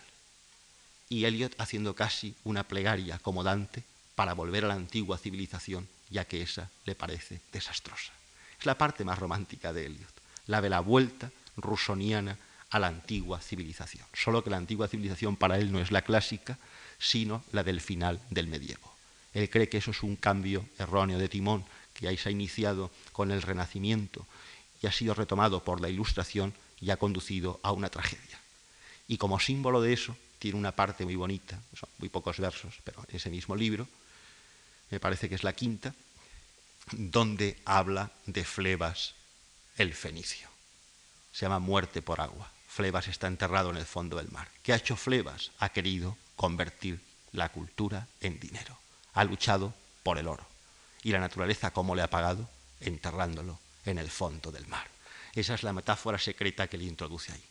[1.10, 3.84] Y Eliot haciendo casi una plegaria como Dante
[4.16, 8.12] para volver a la antigua civilización, ya que esa le parece desastrosa.
[8.60, 10.14] Es la parte más romántica de Eliot,
[10.48, 12.38] la de la vuelta rusoniana
[12.74, 14.06] a la antigua civilización.
[14.14, 16.58] Solo que la antigua civilización para él no es la clásica,
[16.98, 18.92] sino la del final del medievo.
[19.36, 22.90] Él cree que eso es un cambio erróneo de timón que ahí se ha iniciado
[23.12, 24.26] con el Renacimiento
[24.82, 28.40] y ha sido retomado por la Ilustración y ha conducido a una tragedia.
[29.08, 33.06] Y como símbolo de eso, tiene una parte muy bonita, son muy pocos versos, pero
[33.08, 33.88] en ese mismo libro,
[34.90, 35.94] me parece que es la quinta,
[36.92, 39.14] donde habla de Flebas
[39.78, 40.50] el fenicio.
[41.32, 42.53] Se llama muerte por agua.
[42.74, 44.50] Flebas está enterrado en el fondo del mar.
[44.64, 45.52] ¿Qué ha hecho Flebas?
[45.60, 47.00] Ha querido convertir
[47.32, 48.80] la cultura en dinero.
[49.14, 50.44] Ha luchado por el oro.
[51.04, 52.50] ¿Y la naturaleza cómo le ha pagado?
[52.80, 54.88] Enterrándolo en el fondo del mar.
[55.36, 57.44] Esa es la metáfora secreta que le introduce ahí.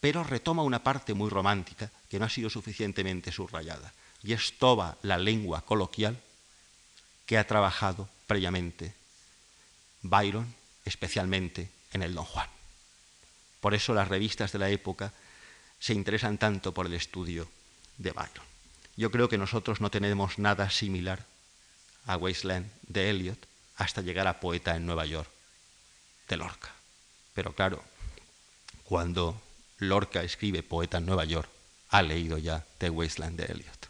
[0.00, 4.96] Pero retoma una parte muy romántica que no ha sido suficientemente subrayada, y es toda
[5.02, 6.18] la lengua coloquial
[7.26, 8.94] que ha trabajado previamente
[10.00, 10.54] Byron,
[10.86, 12.48] especialmente en el Don Juan.
[13.64, 15.14] Por eso las revistas de la época
[15.78, 17.48] se interesan tanto por el estudio
[17.96, 18.44] de Byron.
[18.94, 21.24] Yo creo que nosotros no tenemos nada similar
[22.04, 23.38] a Wasteland de Eliot
[23.76, 25.30] hasta llegar a Poeta en Nueva York
[26.28, 26.74] de Lorca.
[27.32, 27.82] Pero claro,
[28.82, 29.40] cuando
[29.78, 31.48] Lorca escribe Poeta en Nueva York,
[31.88, 33.88] ha leído ya The Wasteland de Eliot.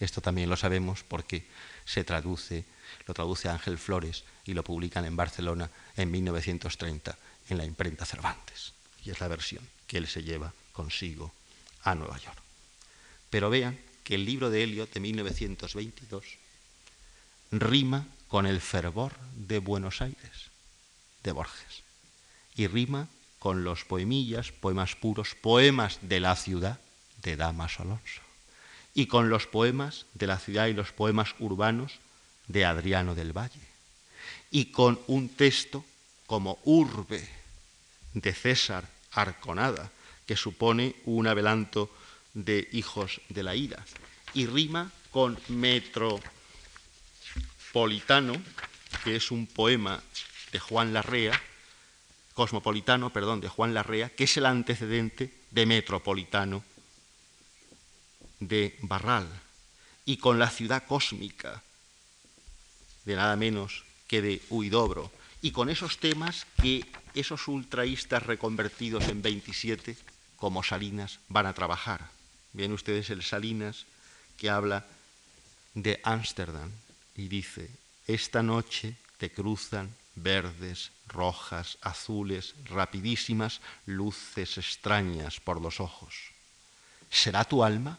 [0.00, 1.46] Esto también lo sabemos porque
[1.84, 2.64] se traduce,
[3.06, 7.16] lo traduce Ángel Flores y lo publican en Barcelona en 1930
[7.50, 8.72] en la imprenta Cervantes.
[9.04, 11.32] Y es la versión que él se lleva consigo
[11.82, 12.38] a Nueva York.
[13.30, 16.24] Pero vean que el libro de Eliot de 1922
[17.52, 20.50] rima con el fervor de Buenos Aires,
[21.22, 21.82] de Borges,
[22.56, 26.80] y rima con los poemillas, poemas puros, poemas de la ciudad
[27.22, 28.22] de Damas Alonso,
[28.94, 31.98] y con los poemas de la ciudad y los poemas urbanos
[32.48, 33.60] de Adriano del Valle,
[34.50, 35.84] y con un texto
[36.26, 37.41] como Urbe
[38.14, 39.90] de César Arconada,
[40.26, 41.90] que supone un adelanto
[42.34, 43.84] de Hijos de la Ira,
[44.34, 48.34] y rima con Metropolitano,
[49.04, 50.02] que es un poema
[50.52, 51.40] de Juan Larrea,
[52.34, 56.64] cosmopolitano, perdón, de Juan Larrea, que es el antecedente de Metropolitano
[58.40, 59.28] de Barral,
[60.04, 61.62] y con la ciudad cósmica
[63.04, 69.20] de nada menos que de Huidobro, y con esos temas que esos ultraístas reconvertidos en
[69.20, 69.96] 27,
[70.36, 72.08] como Salinas, van a trabajar.
[72.52, 73.84] Ven ustedes el Salinas
[74.38, 74.86] que habla
[75.74, 76.70] de Ámsterdam
[77.16, 77.68] y dice,
[78.06, 86.14] esta noche te cruzan verdes, rojas, azules, rapidísimas luces extrañas por los ojos.
[87.10, 87.98] ¿Será tu alma?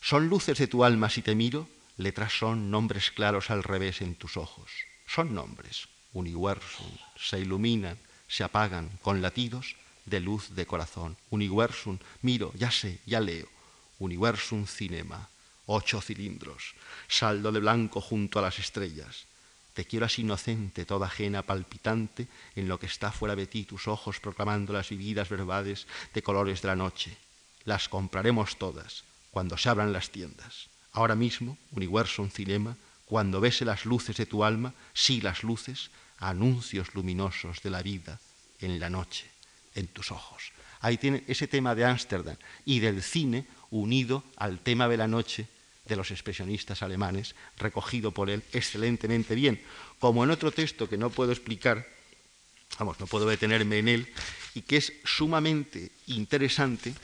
[0.00, 1.68] ¿Son luces de tu alma si te miro?
[1.98, 4.70] Letras son nombres claros al revés en tus ojos.
[5.06, 11.16] Son nombres, universum, se iluminan, se apagan con latidos de luz de corazón.
[11.30, 13.48] Universum, miro, ya sé, ya leo.
[13.98, 15.28] Universum cinema,
[15.66, 16.74] ocho cilindros,
[17.08, 19.26] saldo de blanco junto a las estrellas.
[19.74, 23.86] Te quiero así inocente, toda ajena, palpitante, en lo que está fuera de ti tus
[23.86, 27.16] ojos proclamando las vividas verdades de colores de la noche.
[27.64, 30.68] Las compraremos todas cuando se abran las tiendas.
[30.92, 32.76] Ahora mismo, Universum Cinema,
[33.08, 38.20] cuando bese las luces de tu alma, sí las luces, anuncios luminosos de la vida
[38.60, 39.24] en la noche,
[39.74, 40.52] en tus ojos.
[40.80, 45.48] Ahí tiene ese tema de Ámsterdam y del cine unido al tema de la noche
[45.86, 49.60] de los expresionistas alemanes, recogido por él excelentemente bien,
[49.98, 51.88] como en otro texto que no puedo explicar,
[52.78, 54.14] vamos, no puedo detenerme en él,
[54.54, 56.94] y que es sumamente interesante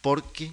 [0.00, 0.52] porque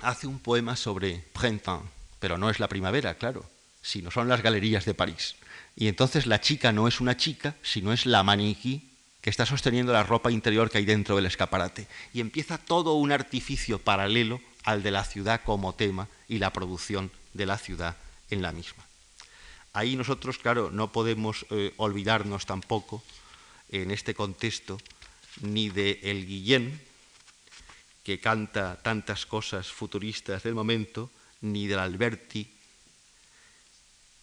[0.00, 3.48] hace un poema sobre printemps, pero no es la primavera, claro,
[3.82, 5.36] sino son las galerías de París.
[5.76, 8.90] Y entonces la chica no es una chica, sino es la maniquí
[9.20, 11.86] que está sosteniendo la ropa interior que hay dentro del escaparate.
[12.12, 17.10] Y empieza todo un artificio paralelo al de la ciudad como tema y la producción
[17.34, 17.96] de la ciudad
[18.30, 18.84] en la misma.
[19.72, 23.02] Ahí nosotros, claro, no podemos eh, olvidarnos tampoco
[23.70, 24.78] en este contexto
[25.40, 26.80] ni de El Guillén,
[28.02, 31.10] que canta tantas cosas futuristas del momento,
[31.40, 32.50] ni del Alberti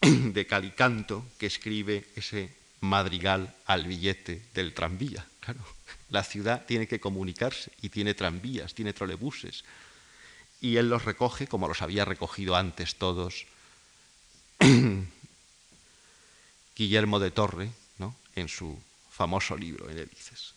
[0.00, 5.26] de Calicanto, que escribe ese madrigal al billete del tranvía.
[5.40, 5.60] Claro,
[6.10, 9.64] la ciudad tiene que comunicarse y tiene tranvías, tiene trolebuses.
[10.60, 13.46] Y él los recoge como los había recogido antes todos
[16.76, 18.16] Guillermo de Torre, ¿no?
[18.34, 18.78] en su
[19.10, 20.54] famoso libro en Hélices.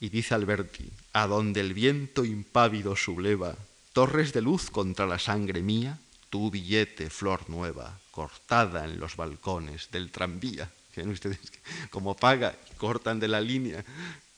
[0.00, 3.56] Y dice Alberti, a donde el viento impávido subleva
[3.94, 9.88] torres de luz contra la sangre mía, tu billete, flor nueva, cortada en los balcones
[9.92, 10.68] del tranvía.
[10.96, 11.38] Ven ustedes
[11.90, 13.84] como paga y cortan de la línea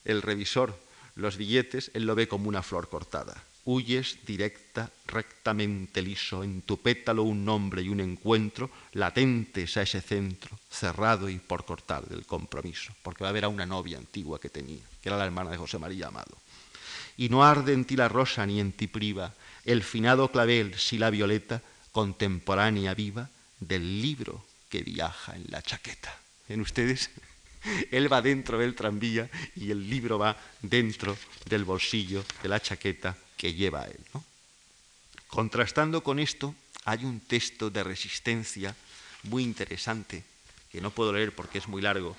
[0.04, 0.78] el revisor
[1.16, 3.42] los billetes, él lo ve como una flor cortada.
[3.64, 10.02] Huyes directa, rectamente liso, en tu pétalo un nombre y un encuentro, latentes a ese
[10.02, 14.38] centro, cerrado y por cortar del compromiso, porque va a ver a una novia antigua
[14.38, 16.36] que tenía, que era la hermana de José María Amado.
[17.16, 19.32] Y no arde en ti la rosa ni en ti priva
[19.66, 21.60] el finado clavel, si la violeta,
[21.92, 23.28] contemporánea viva
[23.60, 26.16] del libro que viaja en la chaqueta.
[26.48, 27.10] ¿Ven ustedes?
[27.90, 33.16] Él va dentro del tranvía y el libro va dentro del bolsillo de la chaqueta
[33.36, 33.98] que lleva él.
[35.26, 36.54] Contrastando con esto,
[36.84, 38.76] hay un texto de resistencia
[39.24, 40.22] muy interesante,
[40.70, 42.16] que no puedo leer porque es muy largo,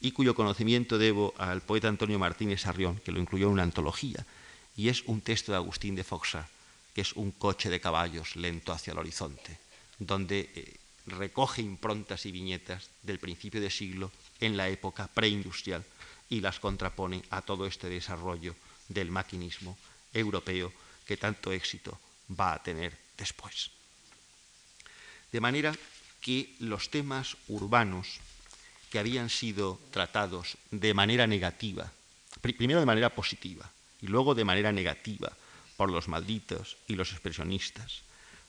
[0.00, 4.26] y cuyo conocimiento debo al poeta Antonio Martínez Arrión, que lo incluyó en una antología,
[4.76, 6.48] y es un texto de Agustín de Foxa,
[7.00, 9.58] es un coche de caballos lento hacia el horizonte,
[9.98, 10.76] donde eh,
[11.06, 15.84] recoge improntas y viñetas del principio de siglo en la época preindustrial
[16.28, 18.54] y las contrapone a todo este desarrollo
[18.88, 19.76] del maquinismo
[20.12, 20.72] europeo
[21.06, 21.98] que tanto éxito
[22.38, 23.70] va a tener después.
[25.32, 25.74] De manera
[26.20, 28.20] que los temas urbanos
[28.90, 31.90] que habían sido tratados de manera negativa,
[32.40, 33.70] primero de manera positiva
[34.02, 35.32] y luego de manera negativa
[35.80, 38.02] por los malditos y los expresionistas,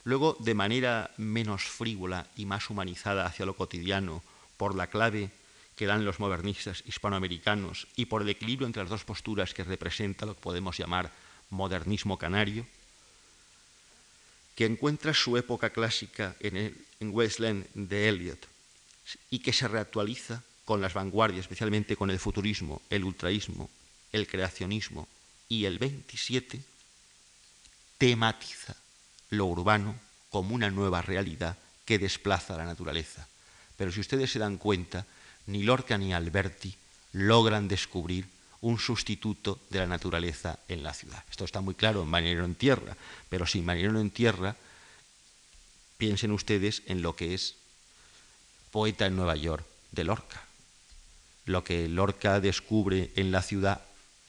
[0.03, 4.21] luego de manera menos frívola y más humanizada hacia lo cotidiano
[4.57, 5.29] por la clave
[5.77, 10.25] que dan los modernistas hispanoamericanos y por el equilibrio entre las dos posturas que representa
[10.25, 11.09] lo que podemos llamar
[11.51, 12.65] modernismo canario,
[14.57, 18.45] que encuentra su época clásica en, el, Westland de Eliot
[19.29, 23.69] y que se reactualiza con las vanguardias, especialmente con el futurismo, el ultraísmo,
[24.11, 25.07] el creacionismo
[25.47, 26.61] y el 27,
[28.01, 28.75] tematiza
[29.29, 29.93] lo urbano
[30.31, 33.27] como una nueva realidad que desplaza la naturaleza.
[33.77, 35.05] Pero si ustedes se dan cuenta,
[35.45, 36.73] ni Lorca ni Alberti
[37.13, 38.25] logran descubrir
[38.61, 41.23] un sustituto de la naturaleza en la ciudad.
[41.29, 42.97] Esto está muy claro en Marinero en Tierra,
[43.29, 44.55] pero sin Marinero en Tierra,
[45.99, 47.53] piensen ustedes en lo que es
[48.71, 50.41] Poeta en Nueva York de Lorca.
[51.45, 53.81] Lo que Lorca descubre en la ciudad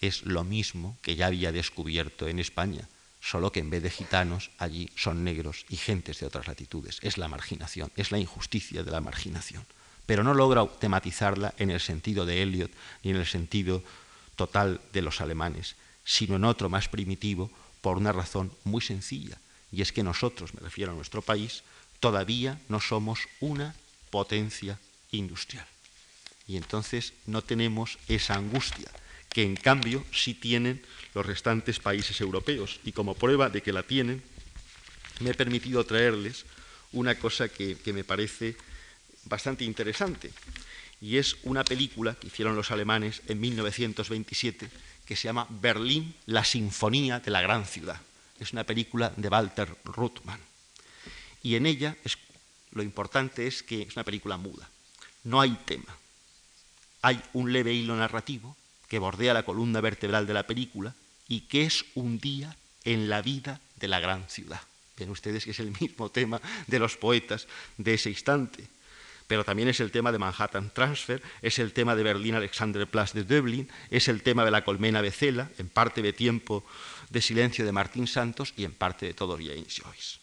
[0.03, 2.87] es lo mismo que ya había descubierto en España,
[3.23, 6.99] solo que en vez de gitanos allí son negros y gentes de otras latitudes.
[7.03, 9.65] Es la marginación, es la injusticia de la marginación.
[10.07, 12.73] Pero no logra tematizarla en el sentido de Eliot
[13.05, 13.83] ni en el sentido
[14.35, 17.51] total de los alemanes, sino en otro más primitivo
[17.81, 19.39] por una razón muy sencilla,
[19.71, 21.63] y es que nosotros, me refiero a nuestro país,
[22.01, 23.75] todavía no somos una
[24.11, 24.79] potencia
[25.11, 25.67] industrial.
[26.47, 28.91] Y entonces no tenemos esa angustia,
[29.31, 30.83] que en cambio sí tienen
[31.15, 32.81] los restantes países europeos.
[32.85, 34.23] Y como prueba de que la tienen,
[35.21, 36.45] me he permitido traerles
[36.93, 38.57] una cosa que, que me parece
[39.25, 40.33] bastante interesante
[41.03, 44.71] y es una película que hicieron los alemanes en 1927
[45.05, 48.01] que se llama Berlín, la sinfonía de la gran ciudad.
[48.39, 50.41] Es una película de Walter Ruttmann.
[51.43, 51.97] Y en ella
[52.71, 54.71] lo importante es que es una película muda.
[55.25, 55.97] No hay tema.
[57.03, 58.57] Hay un leve hilo narrativo
[58.89, 60.95] que bordea la columna vertebral de la película
[61.33, 62.55] y que es un día
[62.85, 64.61] en la vida de la gran ciudad.
[64.99, 68.69] Ven ustedes que es el mismo tema de los poetas de ese instante
[69.29, 73.25] pero también es el tema de Manhattan Transfer, es el tema de Berlín Alexanderplatz de
[73.25, 76.67] Dublín, es el tema de la colmena Becela, en parte de Tiempo
[77.09, 80.19] de Silencio de Martín Santos y en parte de todo James Joyce.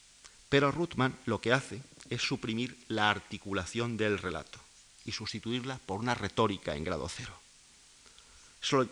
[0.48, 1.82] Pero Ruthman lo que hace
[2.12, 4.60] es suprimir la articulación del relato
[5.06, 7.34] y sustituirla por una retórica en grado cero.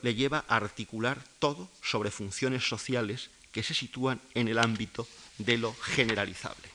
[0.01, 5.07] Le lleva a articular todo sobre funciones sociales que se sitúan en el ámbito
[5.38, 6.70] de lo generalizable.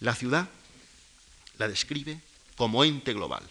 [0.00, 0.48] La ciudad
[1.58, 2.20] la describe
[2.56, 3.42] como ente global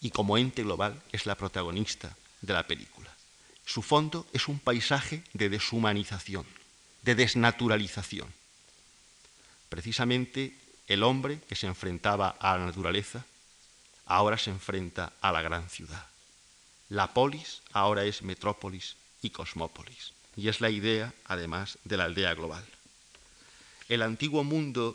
[0.00, 3.10] y como ente global es la protagonista de la película.
[3.64, 6.46] Su fondo es un paisaje de deshumanización,
[7.02, 8.32] de desnaturalización.
[9.68, 10.56] Precisamente
[10.88, 13.24] el hombre que se enfrentaba a la naturaleza
[14.06, 16.11] ahora se enfrenta a la gran ciudad.
[16.92, 20.12] La polis ahora es metrópolis y cosmópolis.
[20.36, 22.62] Y es la idea, además, de la aldea global.
[23.88, 24.94] El antiguo mundo,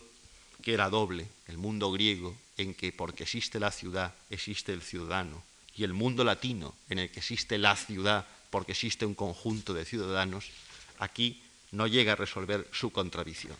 [0.61, 5.41] que era doble, el mundo griego, en que porque existe la ciudad existe el ciudadano,
[5.75, 9.83] y el mundo latino, en el que existe la ciudad porque existe un conjunto de
[9.83, 10.51] ciudadanos,
[10.99, 11.41] aquí
[11.71, 13.57] no llega a resolver su contradicción.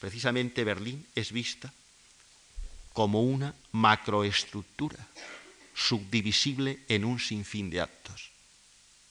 [0.00, 1.72] Precisamente Berlín es vista
[2.94, 4.98] como una macroestructura
[5.78, 8.30] subdivisible en un sinfín de actos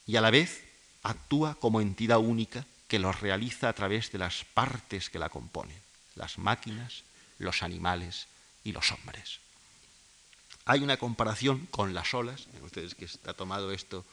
[0.06, 0.64] y a la vez
[1.02, 5.80] actúa como entidad única que los realiza a través de las partes que la componen,
[6.16, 7.04] las máquinas,
[7.40, 8.28] los animales
[8.66, 9.40] y los hombres.
[10.66, 14.06] Hay una comparación con las olas, ustedes que está tomado esto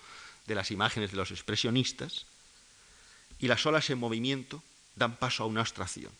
[0.46, 2.26] de las imágenes de los expresionistas,
[3.40, 4.62] y las olas en movimiento
[4.94, 6.12] dan paso a una abstracción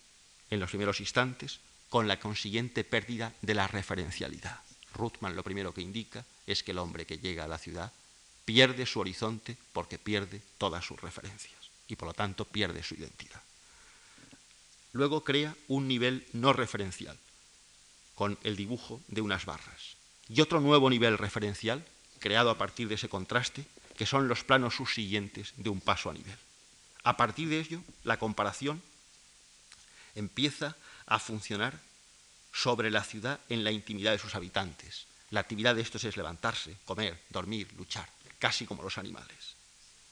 [0.51, 1.61] en los primeros instantes,
[1.91, 4.64] con la consiguiente pérdida de la referencialidad.
[4.95, 7.93] Ruthman lo primero que indica es que el hombre que llega a la ciudad
[8.45, 11.55] pierde su horizonte porque pierde todas sus referencias
[11.89, 13.43] y por lo tanto pierde su identidad.
[14.93, 17.19] Luego crea un nivel no referencial
[18.15, 19.97] con el dibujo de unas barras
[20.29, 21.85] y otro nuevo nivel referencial
[22.21, 23.65] creado a partir de ese contraste
[23.97, 26.39] que son los planos subsiguientes de un paso a nivel.
[27.03, 28.83] A partir de ello, la comparación
[30.15, 30.77] empieza
[31.07, 31.79] a funcionar
[32.55, 35.07] sobre la ciudad en la intimidad de sus habitantes.
[35.31, 39.57] La actividad de estos es levantarse, comer, dormir, luchar, casi como los animales.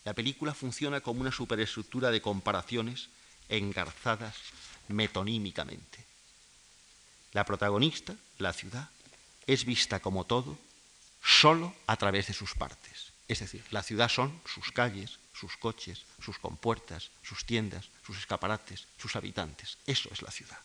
[0.05, 3.09] La película funciona como una superestructura de comparaciones
[3.49, 4.35] engarzadas
[4.89, 6.05] metonímicamente.
[7.33, 8.91] La protagonista, la ciudad,
[9.47, 10.59] es vista como todo
[11.23, 13.13] solo a través de sus partes.
[13.29, 18.89] Es decir, la ciudad son sus calles, sus coches, sus compuertas, sus tiendas, sus escaparates,
[18.99, 19.79] sus habitantes.
[19.87, 20.59] Eso es la ciudad.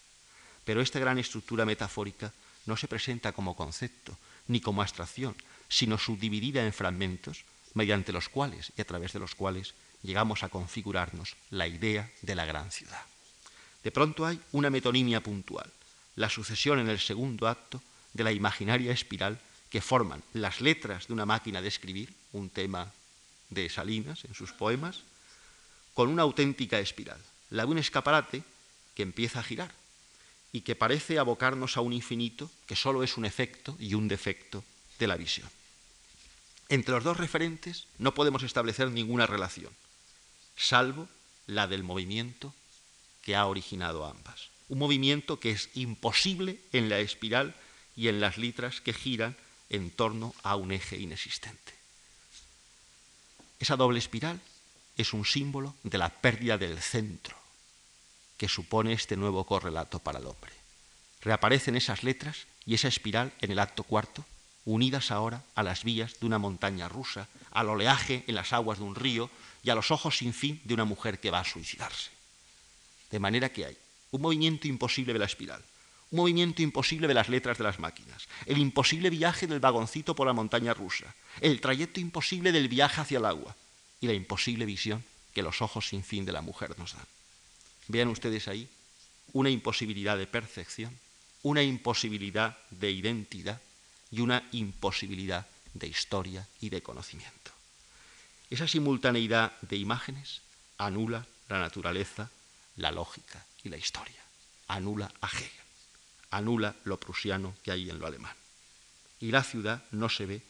[0.68, 2.34] Pero esta gran estructura metafórica
[2.65, 4.20] no se presenta como concepto
[4.51, 5.34] ni como abstracción,
[5.70, 10.49] sino subdividida en fragmentos mediante los cuales y a través de los cuales llegamos a
[10.49, 12.99] configurarnos la idea de la gran ciudad.
[13.82, 15.72] De pronto hay una metonimia puntual,
[16.18, 19.39] la sucesión en el segundo acto de la imaginaria espiral
[19.70, 22.91] que forman las letras de una máquina de escribir, un tema
[23.49, 24.99] de Salinas en sus poemas,
[25.93, 28.43] con una auténtica espiral, la de un escaparate
[28.95, 29.72] que empieza a girar
[30.52, 34.64] y que parece abocarnos a un infinito que solo es un efecto y un defecto
[35.00, 35.50] de la visión.
[36.70, 39.72] Entre los dos referentes no podemos establecer ninguna relación,
[40.56, 41.08] salvo
[41.45, 42.54] la del movimiento
[43.24, 44.50] que ha originado ambas.
[44.70, 47.56] Un movimiento que es imposible en la espiral
[47.95, 49.38] y en las litras que giran
[49.70, 51.74] en torno a un eje inexistente.
[53.60, 54.39] Esa doble espiral
[54.98, 57.47] es un símbolo de la pérdida del centro
[58.38, 60.52] que supone este nuevo correlato para el hombre.
[61.22, 64.24] Reaparecen esas letras y esa espiral en el acto cuarto,
[64.66, 68.84] unidas ahora a las vías de una montaña rusa, al oleaje en las aguas de
[68.84, 69.30] un río
[69.64, 72.12] y a los ojos sin fin de una mujer que va a suicidarse.
[73.10, 73.78] De manera que hay
[74.12, 75.64] un movimiento imposible de la espiral,
[76.12, 80.28] un movimiento imposible de las letras de las máquinas, el imposible viaje del vagoncito por
[80.28, 83.56] la montaña rusa, el trayecto imposible del viaje hacia el agua
[84.00, 87.16] y la imposible visión que los ojos sin fin de la mujer nos dan.
[87.88, 88.68] Vean ustedes ahí
[89.34, 90.98] una imposibilidad de percepción,
[91.44, 93.62] una imposibilidad de identidad
[94.12, 97.52] y una imposibilidad de historia y de conocimiento.
[98.50, 100.42] Esa simultaneidad de imágenes
[100.78, 102.30] anula la naturaleza,
[102.78, 104.22] la lógica y la historia,
[104.68, 105.68] anula a Hegel
[106.32, 108.36] anula lo prusiano que hay en lo alemán.
[109.20, 110.42] Y la ciudad no se ve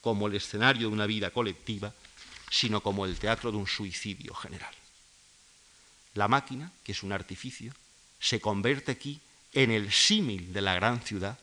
[0.00, 1.92] como el escenario de una vida colectiva,
[2.50, 4.74] sino como el teatro de un suicidio general.
[6.14, 7.72] La máquina, que es un artificio,
[8.18, 9.20] se convierte aquí
[9.52, 11.38] en el símil de la gran ciudad,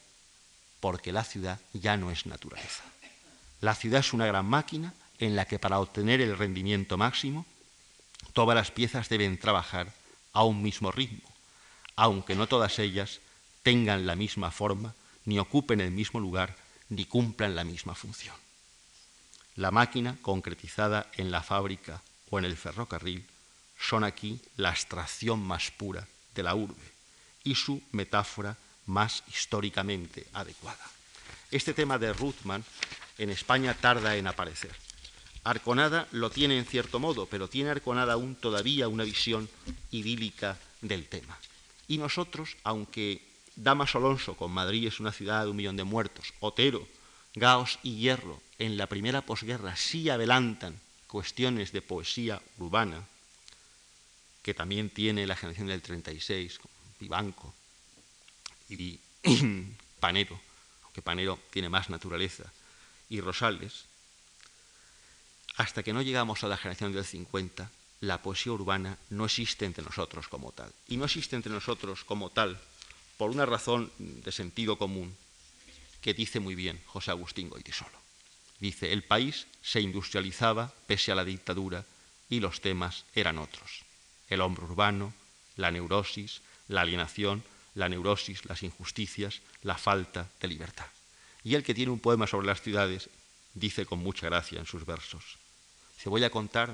[0.80, 2.84] porque la ciudad ya no es naturaleza.
[3.62, 7.46] La ciudad es una gran máquina en la que para obtener el rendimiento máximo,
[8.34, 9.92] todas las piezas deben trabajar
[10.34, 11.28] a un mismo ritmo,
[11.96, 13.20] aunque no todas ellas
[13.64, 14.94] tengan la misma forma,
[15.26, 16.56] ni ocupen el mismo lugar,
[16.90, 18.36] ni cumplan la misma función.
[19.56, 23.26] La máquina concretizada en la fábrica o en el ferrocarril
[23.80, 26.92] son aquí la abstracción más pura de la urbe
[27.44, 30.84] y su metáfora más históricamente adecuada.
[31.52, 32.64] Este tema de Ruthman
[33.18, 34.76] en España tarda en aparecer.
[35.44, 39.50] Arconada lo tiene en cierto modo, pero tiene Arconada aún todavía una visión
[39.92, 41.38] idílica del tema.
[41.88, 43.22] Y nosotros, aunque
[43.56, 46.86] Damas Alonso con Madrid es una ciudad de un millón de muertos, Otero,
[47.34, 53.08] Gaos y Hierro en la primera posguerra sí adelantan cuestiones de poesía urbana,
[54.48, 56.62] que también tiene la generación del 36,
[57.02, 57.54] Vivanco
[58.70, 58.98] y
[60.00, 60.40] Panero,
[60.86, 62.46] aunque Panero tiene más naturaleza,
[63.10, 63.84] y Rosales,
[65.58, 67.70] hasta que no llegamos a la generación del 50,
[68.00, 70.72] la poesía urbana no existe entre nosotros como tal.
[70.88, 72.58] Y no existe entre nosotros como tal
[73.18, 75.14] por una razón de sentido común
[76.00, 78.00] que dice muy bien José Agustín Goitisolo.
[78.62, 81.84] Dice, el país se industrializaba pese a la dictadura
[82.30, 83.87] y los temas eran otros.
[84.30, 85.14] El hombre urbano,
[85.56, 87.44] la neurosis, la alienación,
[87.76, 90.88] la neurosis, las injusticias, la falta de libertad.
[91.44, 93.10] Y el que tiene un poema sobre las ciudades
[93.54, 95.24] dice con mucha gracia en sus versos.
[96.02, 96.72] Se voy a contar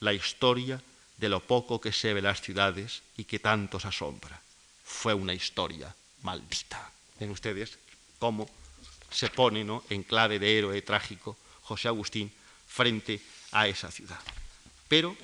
[0.00, 0.80] la historia
[1.16, 4.40] de lo poco que se ve las ciudades y que tantos asombra.
[4.84, 6.90] Fue una historia maldita.
[7.18, 7.78] Ven ustedes
[8.18, 8.48] cómo
[9.10, 9.84] se pone ¿no?
[9.90, 12.32] en clave de héroe trágico José Agustín
[12.66, 13.20] frente
[13.52, 14.20] a esa ciudad.
[14.88, 15.16] Pero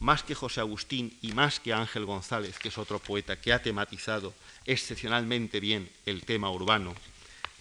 [0.00, 3.62] más que José Agustín y más que Ángel González, que es otro poeta que ha
[3.62, 4.34] tematizado
[4.64, 6.94] excepcionalmente bien el tema urbano,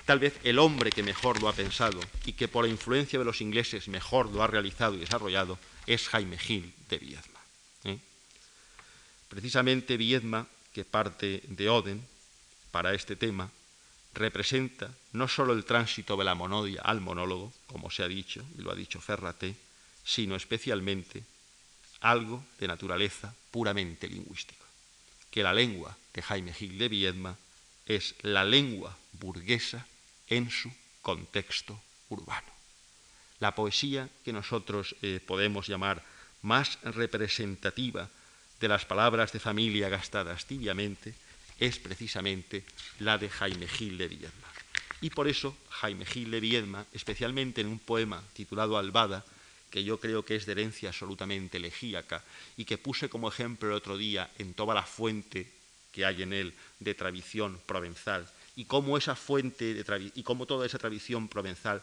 [0.05, 3.25] tal vez el hombre que mejor lo ha pensado y que por la influencia de
[3.25, 7.39] los ingleses mejor lo ha realizado y desarrollado es Jaime Gil de Viedma.
[7.83, 7.99] ¿eh?
[9.27, 12.05] Precisamente Viedma, que parte de Oden
[12.71, 13.51] para este tema,
[14.13, 18.61] representa no solo el tránsito de la monodia al monólogo, como se ha dicho, y
[18.61, 19.55] lo ha dicho Ferraté,
[20.03, 21.23] sino especialmente
[22.01, 24.65] algo de naturaleza puramente lingüística,
[25.31, 27.37] que la lengua de Jaime Gil de Viedma
[27.85, 29.85] es la lengua burguesa
[30.27, 30.71] en su
[31.01, 32.47] contexto urbano.
[33.39, 36.03] La poesía que nosotros eh, podemos llamar
[36.41, 38.09] más representativa
[38.59, 41.15] de las palabras de familia gastadas tibiamente
[41.59, 42.63] es precisamente
[42.99, 44.47] la de Jaime Gil de Viedma.
[45.01, 49.25] Y por eso Jaime Gil de Viedma, especialmente en un poema titulado Albada,
[49.69, 52.23] que yo creo que es de herencia absolutamente elegíaca
[52.57, 55.51] y que puse como ejemplo el otro día en toda la fuente
[55.91, 60.65] que hay en él de tradición provenzal y cómo esa fuente de y cómo toda
[60.65, 61.81] esa tradición provenzal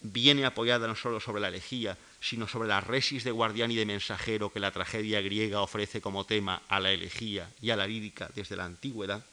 [0.00, 3.86] viene apoyada no solo sobre la elegía, sino sobre la resis de guardián y de
[3.86, 8.30] mensajero que la tragedia griega ofrece como tema a la elegía y a la lírica
[8.34, 9.24] desde la antigüedad,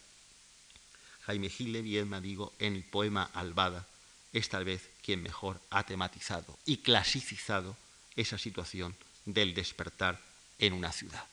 [1.26, 3.86] Jaime Gil Viedma, digo, en el poema Albada,
[4.34, 7.76] es tal vez quien mejor ha tematizado y clasificado
[8.16, 10.20] esa situación del despertar
[10.60, 11.26] en una ciudad,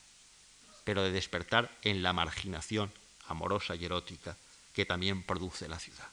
[0.84, 2.92] pero de despertar en la marginación
[3.26, 4.36] amorosa y erótica
[4.72, 6.08] que también produce la ciudad.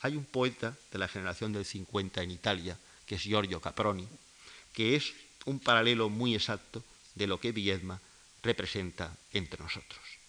[0.00, 4.08] Hay un poeta de la generación del 50 en Italia, que es Giorgio Caproni,
[4.72, 5.12] que es
[5.44, 6.82] un paralelo muy exacto
[7.14, 8.00] de lo que Viedma
[8.42, 10.19] representa entre nosotros.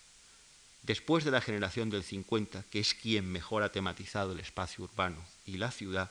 [0.83, 5.23] Después de la generación del 50, que es quien mejor ha tematizado el espacio urbano
[5.45, 6.09] y la ciudad,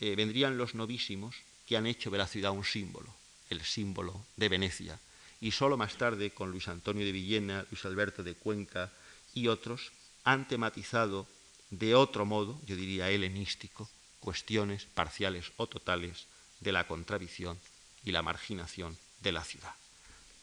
[0.00, 3.14] eh, vendrían los novísimos que han hecho de la ciudad un símbolo,
[3.48, 4.98] el símbolo de Venecia.
[5.40, 8.92] Y solo más tarde, con Luis Antonio de Villena, Luis Alberto de Cuenca
[9.34, 9.92] y otros,
[10.24, 11.26] han tematizado
[11.70, 13.88] de otro modo, yo diría helenístico,
[14.20, 16.26] cuestiones parciales o totales
[16.60, 17.58] de la contradicción
[18.04, 19.74] y la marginación de la ciudad.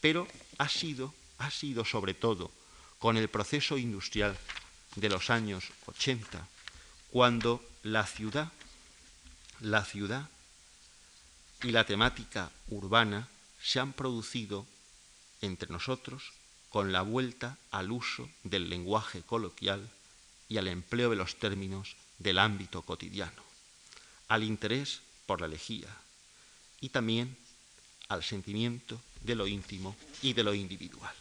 [0.00, 0.28] Pero
[0.58, 2.50] ha sido, ha sido sobre todo
[3.04, 4.34] con el proceso industrial
[4.96, 6.48] de los años 80,
[7.10, 8.50] cuando la ciudad
[9.60, 10.26] la ciudad
[11.62, 13.28] y la temática urbana
[13.62, 14.66] se han producido
[15.42, 16.32] entre nosotros
[16.70, 19.86] con la vuelta al uso del lenguaje coloquial
[20.48, 23.42] y al empleo de los términos del ámbito cotidiano,
[24.28, 25.94] al interés por la elegía
[26.80, 27.36] y también
[28.08, 31.14] al sentimiento de lo íntimo y de lo individual.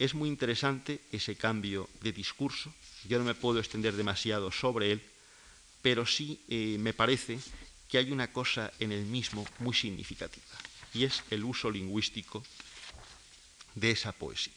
[0.00, 2.72] Es muy interesante ese cambio de discurso,
[3.06, 5.02] yo no me puedo extender demasiado sobre él,
[5.82, 7.38] pero sí eh, me parece
[7.86, 10.56] que hay una cosa en el mismo muy significativa,
[10.94, 12.42] y es el uso lingüístico
[13.74, 14.54] de esa poesía.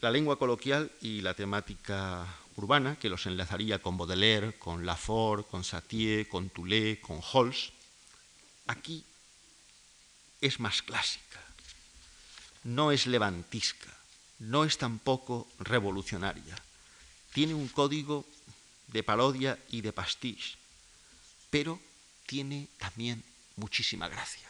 [0.00, 2.26] La lengua coloquial y la temática
[2.56, 7.74] urbana, que los enlazaría con Baudelaire, con Lafort, con Satie, con Toulé, con Holz,
[8.66, 9.04] aquí
[10.40, 11.44] es más clásica,
[12.64, 13.90] no es levantisca,
[14.38, 16.56] no es tampoco revolucionaria,
[17.32, 18.26] tiene un código
[18.88, 20.56] de parodia y de pastiche,
[21.50, 21.80] pero
[22.26, 23.22] tiene también
[23.56, 24.48] muchísima gracia,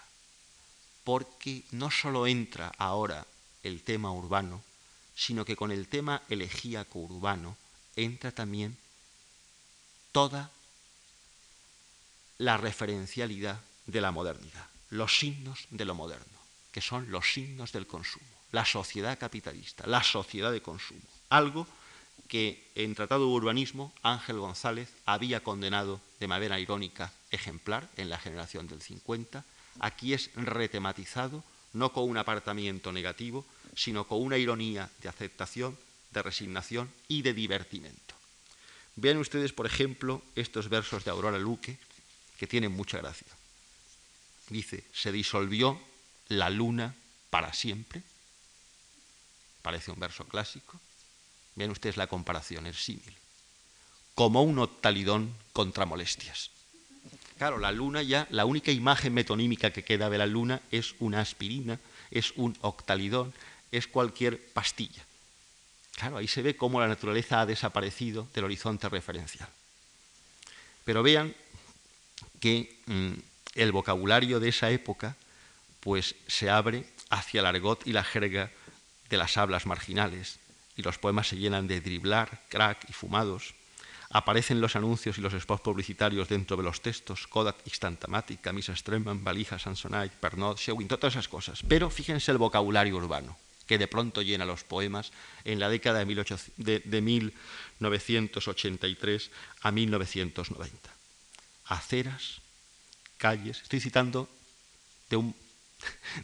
[1.04, 3.26] porque no solo entra ahora
[3.62, 4.62] el tema urbano,
[5.14, 7.56] sino que con el tema elegíaco urbano
[7.96, 8.76] entra también
[10.12, 10.50] toda
[12.38, 16.39] la referencialidad de la modernidad, los signos de lo moderno,
[16.72, 21.66] que son los signos del consumo, la sociedad capitalista, la sociedad de consumo, algo
[22.28, 28.18] que en Tratado de Urbanismo Ángel González había condenado de manera irónica ejemplar en la
[28.18, 29.44] generación del 50,
[29.80, 31.42] aquí es retematizado
[31.72, 33.44] no con un apartamiento negativo,
[33.76, 35.78] sino con una ironía de aceptación,
[36.10, 38.14] de resignación y de divertimento.
[38.96, 41.78] Vean ustedes, por ejemplo, estos versos de Aurora Luque,
[42.38, 43.28] que tienen mucha gracia.
[44.48, 45.80] Dice, se disolvió
[46.30, 46.94] la luna
[47.28, 48.02] para siempre.
[49.60, 50.80] Parece un verso clásico.
[51.56, 53.14] Vean ustedes la comparación, el símil.
[54.14, 56.50] Como un octalidón contra molestias.
[57.36, 61.20] Claro, la luna ya, la única imagen metonímica que queda de la luna es una
[61.20, 61.78] aspirina,
[62.10, 63.32] es un octalidón,
[63.72, 65.04] es cualquier pastilla.
[65.96, 69.48] Claro, ahí se ve cómo la naturaleza ha desaparecido del horizonte referencial.
[70.84, 71.34] Pero vean
[72.40, 73.12] que mm,
[73.54, 75.16] el vocabulario de esa época
[75.80, 78.50] pues se abre hacia el argot y la jerga
[79.08, 80.38] de las hablas marginales,
[80.76, 83.54] y los poemas se llenan de driblar, crack y fumados.
[84.10, 89.22] Aparecen los anuncios y los spots publicitarios dentro de los textos, Kodak, Instantamatic, Camisa Streman,
[89.22, 91.62] Valija, Samsonite, Pernod, Shewin, todas esas cosas.
[91.68, 93.36] Pero fíjense el vocabulario urbano
[93.70, 95.12] que de pronto llena los poemas
[95.44, 100.90] en la década de, de 1983 a 1990.
[101.66, 102.40] Aceras,
[103.16, 104.28] calles, estoy citando
[105.08, 105.36] de un,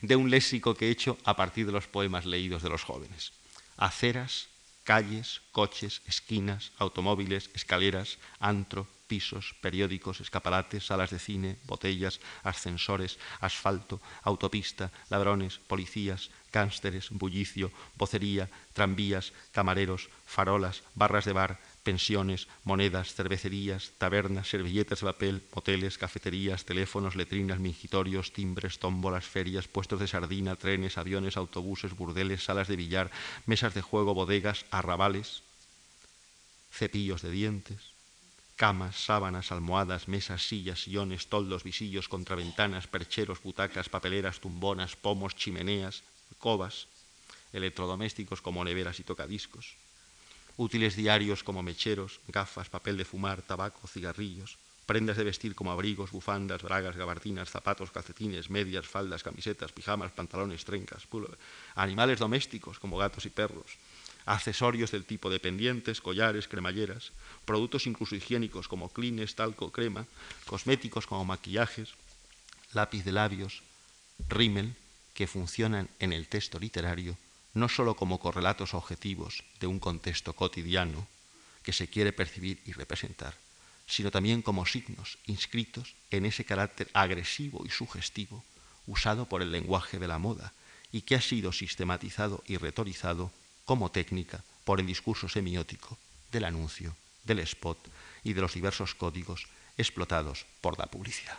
[0.03, 3.33] de un léxico que he hecho a partir de los poemas leídos de los jóvenes.
[3.77, 4.49] Aceras,
[4.85, 14.01] calles, coches, esquinas, automóviles, escaleras, antro, pisos, periódicos, escaparates, salas de cine, botellas, ascensores, asfalto,
[14.23, 23.93] autopista, ladrones, policías, cánsteres, bullicio, vocería, tranvías, camareros, farolas, barras de bar, pensiones, monedas, cervecerías,
[23.97, 30.59] tabernas, servilletas de papel, moteles, cafeterías, teléfonos, letrinas, mingitorios, timbres, tómbolas, ferias, puestos de sardina,
[30.59, 33.15] trenes, aviones, autobuses, burdeles, salas de billar,
[33.47, 35.47] mesas de juego, bodegas, arrabales,
[36.75, 37.95] cepillos de dientes,
[38.57, 46.03] camas, sábanas, almohadas, mesas, sillas, sillones, toldos, visillos, contraventanas, percheros, butacas, papeleras, tumbonas, pomos, chimeneas,
[46.43, 46.91] covas,
[47.53, 49.79] electrodomésticos como neveras y tocadiscos,
[50.57, 56.13] útiles diarios como mecheros, gafas, papel de fumar, tabaco, cigarrillos, prendas de vestir como abrigos,
[56.13, 61.07] bufandas, bragas, gabardinas, zapatos, calcetines, medias, faldas, camisetas, pijamas, pantalones, trencas,
[61.75, 63.77] animales domésticos como gatos y perros,
[64.25, 67.13] accesorios del tipo de pendientes, collares, cremalleras,
[67.45, 70.07] productos incluso higiénicos como clines, talco, crema,
[70.47, 71.95] cosméticos como maquillajes,
[72.73, 73.63] lápiz de labios,
[74.29, 74.75] rímel,
[75.15, 77.17] que funcionan en el texto literario
[77.57, 81.09] no sólo como correlatos objetivos de un contexto cotidiano
[81.63, 83.35] que se quiere percibir y representar,
[83.87, 88.45] sino también como signos inscritos en ese carácter agresivo y sugestivo
[88.87, 90.53] usado por el lenguaje de la moda
[90.93, 93.33] y que ha sido sistematizado y retorizado
[93.65, 95.97] como técnica por el discurso semiótico
[96.33, 96.95] del anuncio,
[97.25, 97.79] del spot
[98.23, 99.47] y de los diversos códigos
[99.79, 101.39] explotados por la publicidad.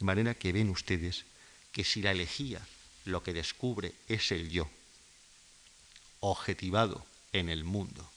[0.00, 1.26] De manera que ven ustedes
[1.70, 2.60] que si la elegía
[3.04, 4.68] lo que descubre es el yo,
[6.22, 8.08] objetivado en el mundo.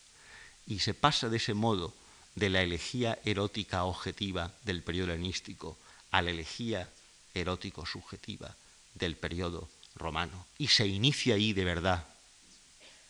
[0.66, 1.94] Y se pasa de ese modo
[2.36, 5.78] de la elegía erótica objetiva del periodo helenístico
[6.12, 6.90] a la elegía
[7.34, 8.56] erótico subjetiva
[8.94, 10.46] del periodo romano.
[10.58, 12.06] Y se inicia ahí de verdad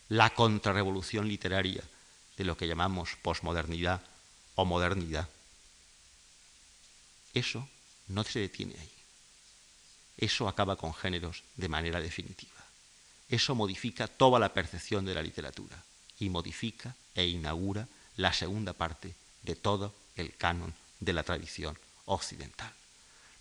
[0.10, 1.84] la contrarrevolución literaria
[2.38, 4.02] de lo que llamamos posmodernidad
[4.56, 5.28] o modernidad.
[7.34, 7.68] Eso
[8.08, 8.92] no se detiene ahí.
[10.18, 12.65] Eso acaba con géneros de manera definitiva.
[13.30, 15.84] Eso modifica toda la percepción de la literatura
[16.20, 22.72] y modifica e inaugura la segunda parte de todo el canon de la tradición occidental.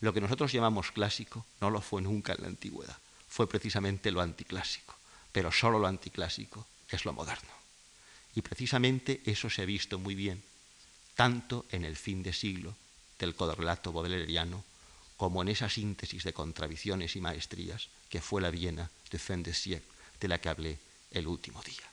[0.00, 2.96] Lo que nosotros llamamos clásico no lo fue nunca en la antigüedad,
[3.28, 4.94] fue precisamente lo anticlásico,
[5.32, 7.50] pero solo lo anticlásico es lo moderno.
[8.34, 10.42] Y precisamente eso se ha visto muy bien,
[11.14, 12.74] tanto en el fin de siglo
[13.18, 14.64] del codorrelato bodeleriano
[15.16, 19.54] como en esa síntesis de contradicciones y maestrías que fue la Viena de fin de
[19.54, 19.90] siècle
[20.20, 20.78] de la que hablé
[21.10, 21.86] el último día.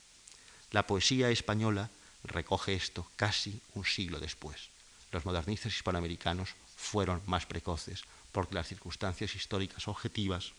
[0.72, 1.90] La poesía española
[2.24, 4.70] recoge esto casi un siglo después.
[5.12, 10.54] Los modernistas hispanoamericanos fueron más precoces porque las circunstancias históricas objetivas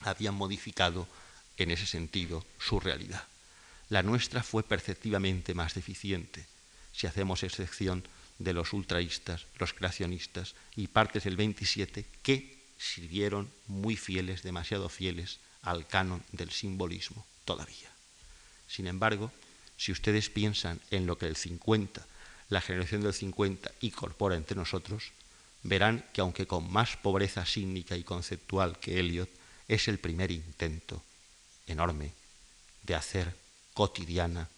[0.00, 1.08] habían modificado
[1.56, 3.24] en ese sentido su realidad.
[3.88, 6.46] La nuestra fue perceptivamente más deficiente,
[6.92, 8.06] si hacemos excepción
[8.38, 15.40] de los ultraístas, los creacionistas y partes del 27 que sirvieron muy fieles, demasiado fieles
[15.62, 17.90] al canon del simbolismo todavía.
[18.68, 19.32] Sin embargo,
[19.76, 22.06] si ustedes piensan en lo que el 50,
[22.48, 25.12] la generación del 50 incorpora entre nosotros,
[25.62, 29.30] verán que aunque con más pobreza sígnica y conceptual que Eliot,
[29.68, 31.02] es el primer intento
[31.66, 32.12] enorme
[32.82, 33.36] de hacer
[33.74, 34.48] cotidiana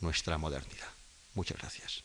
[0.00, 0.88] nuestra modernidad.
[1.34, 2.03] Muchas gracias.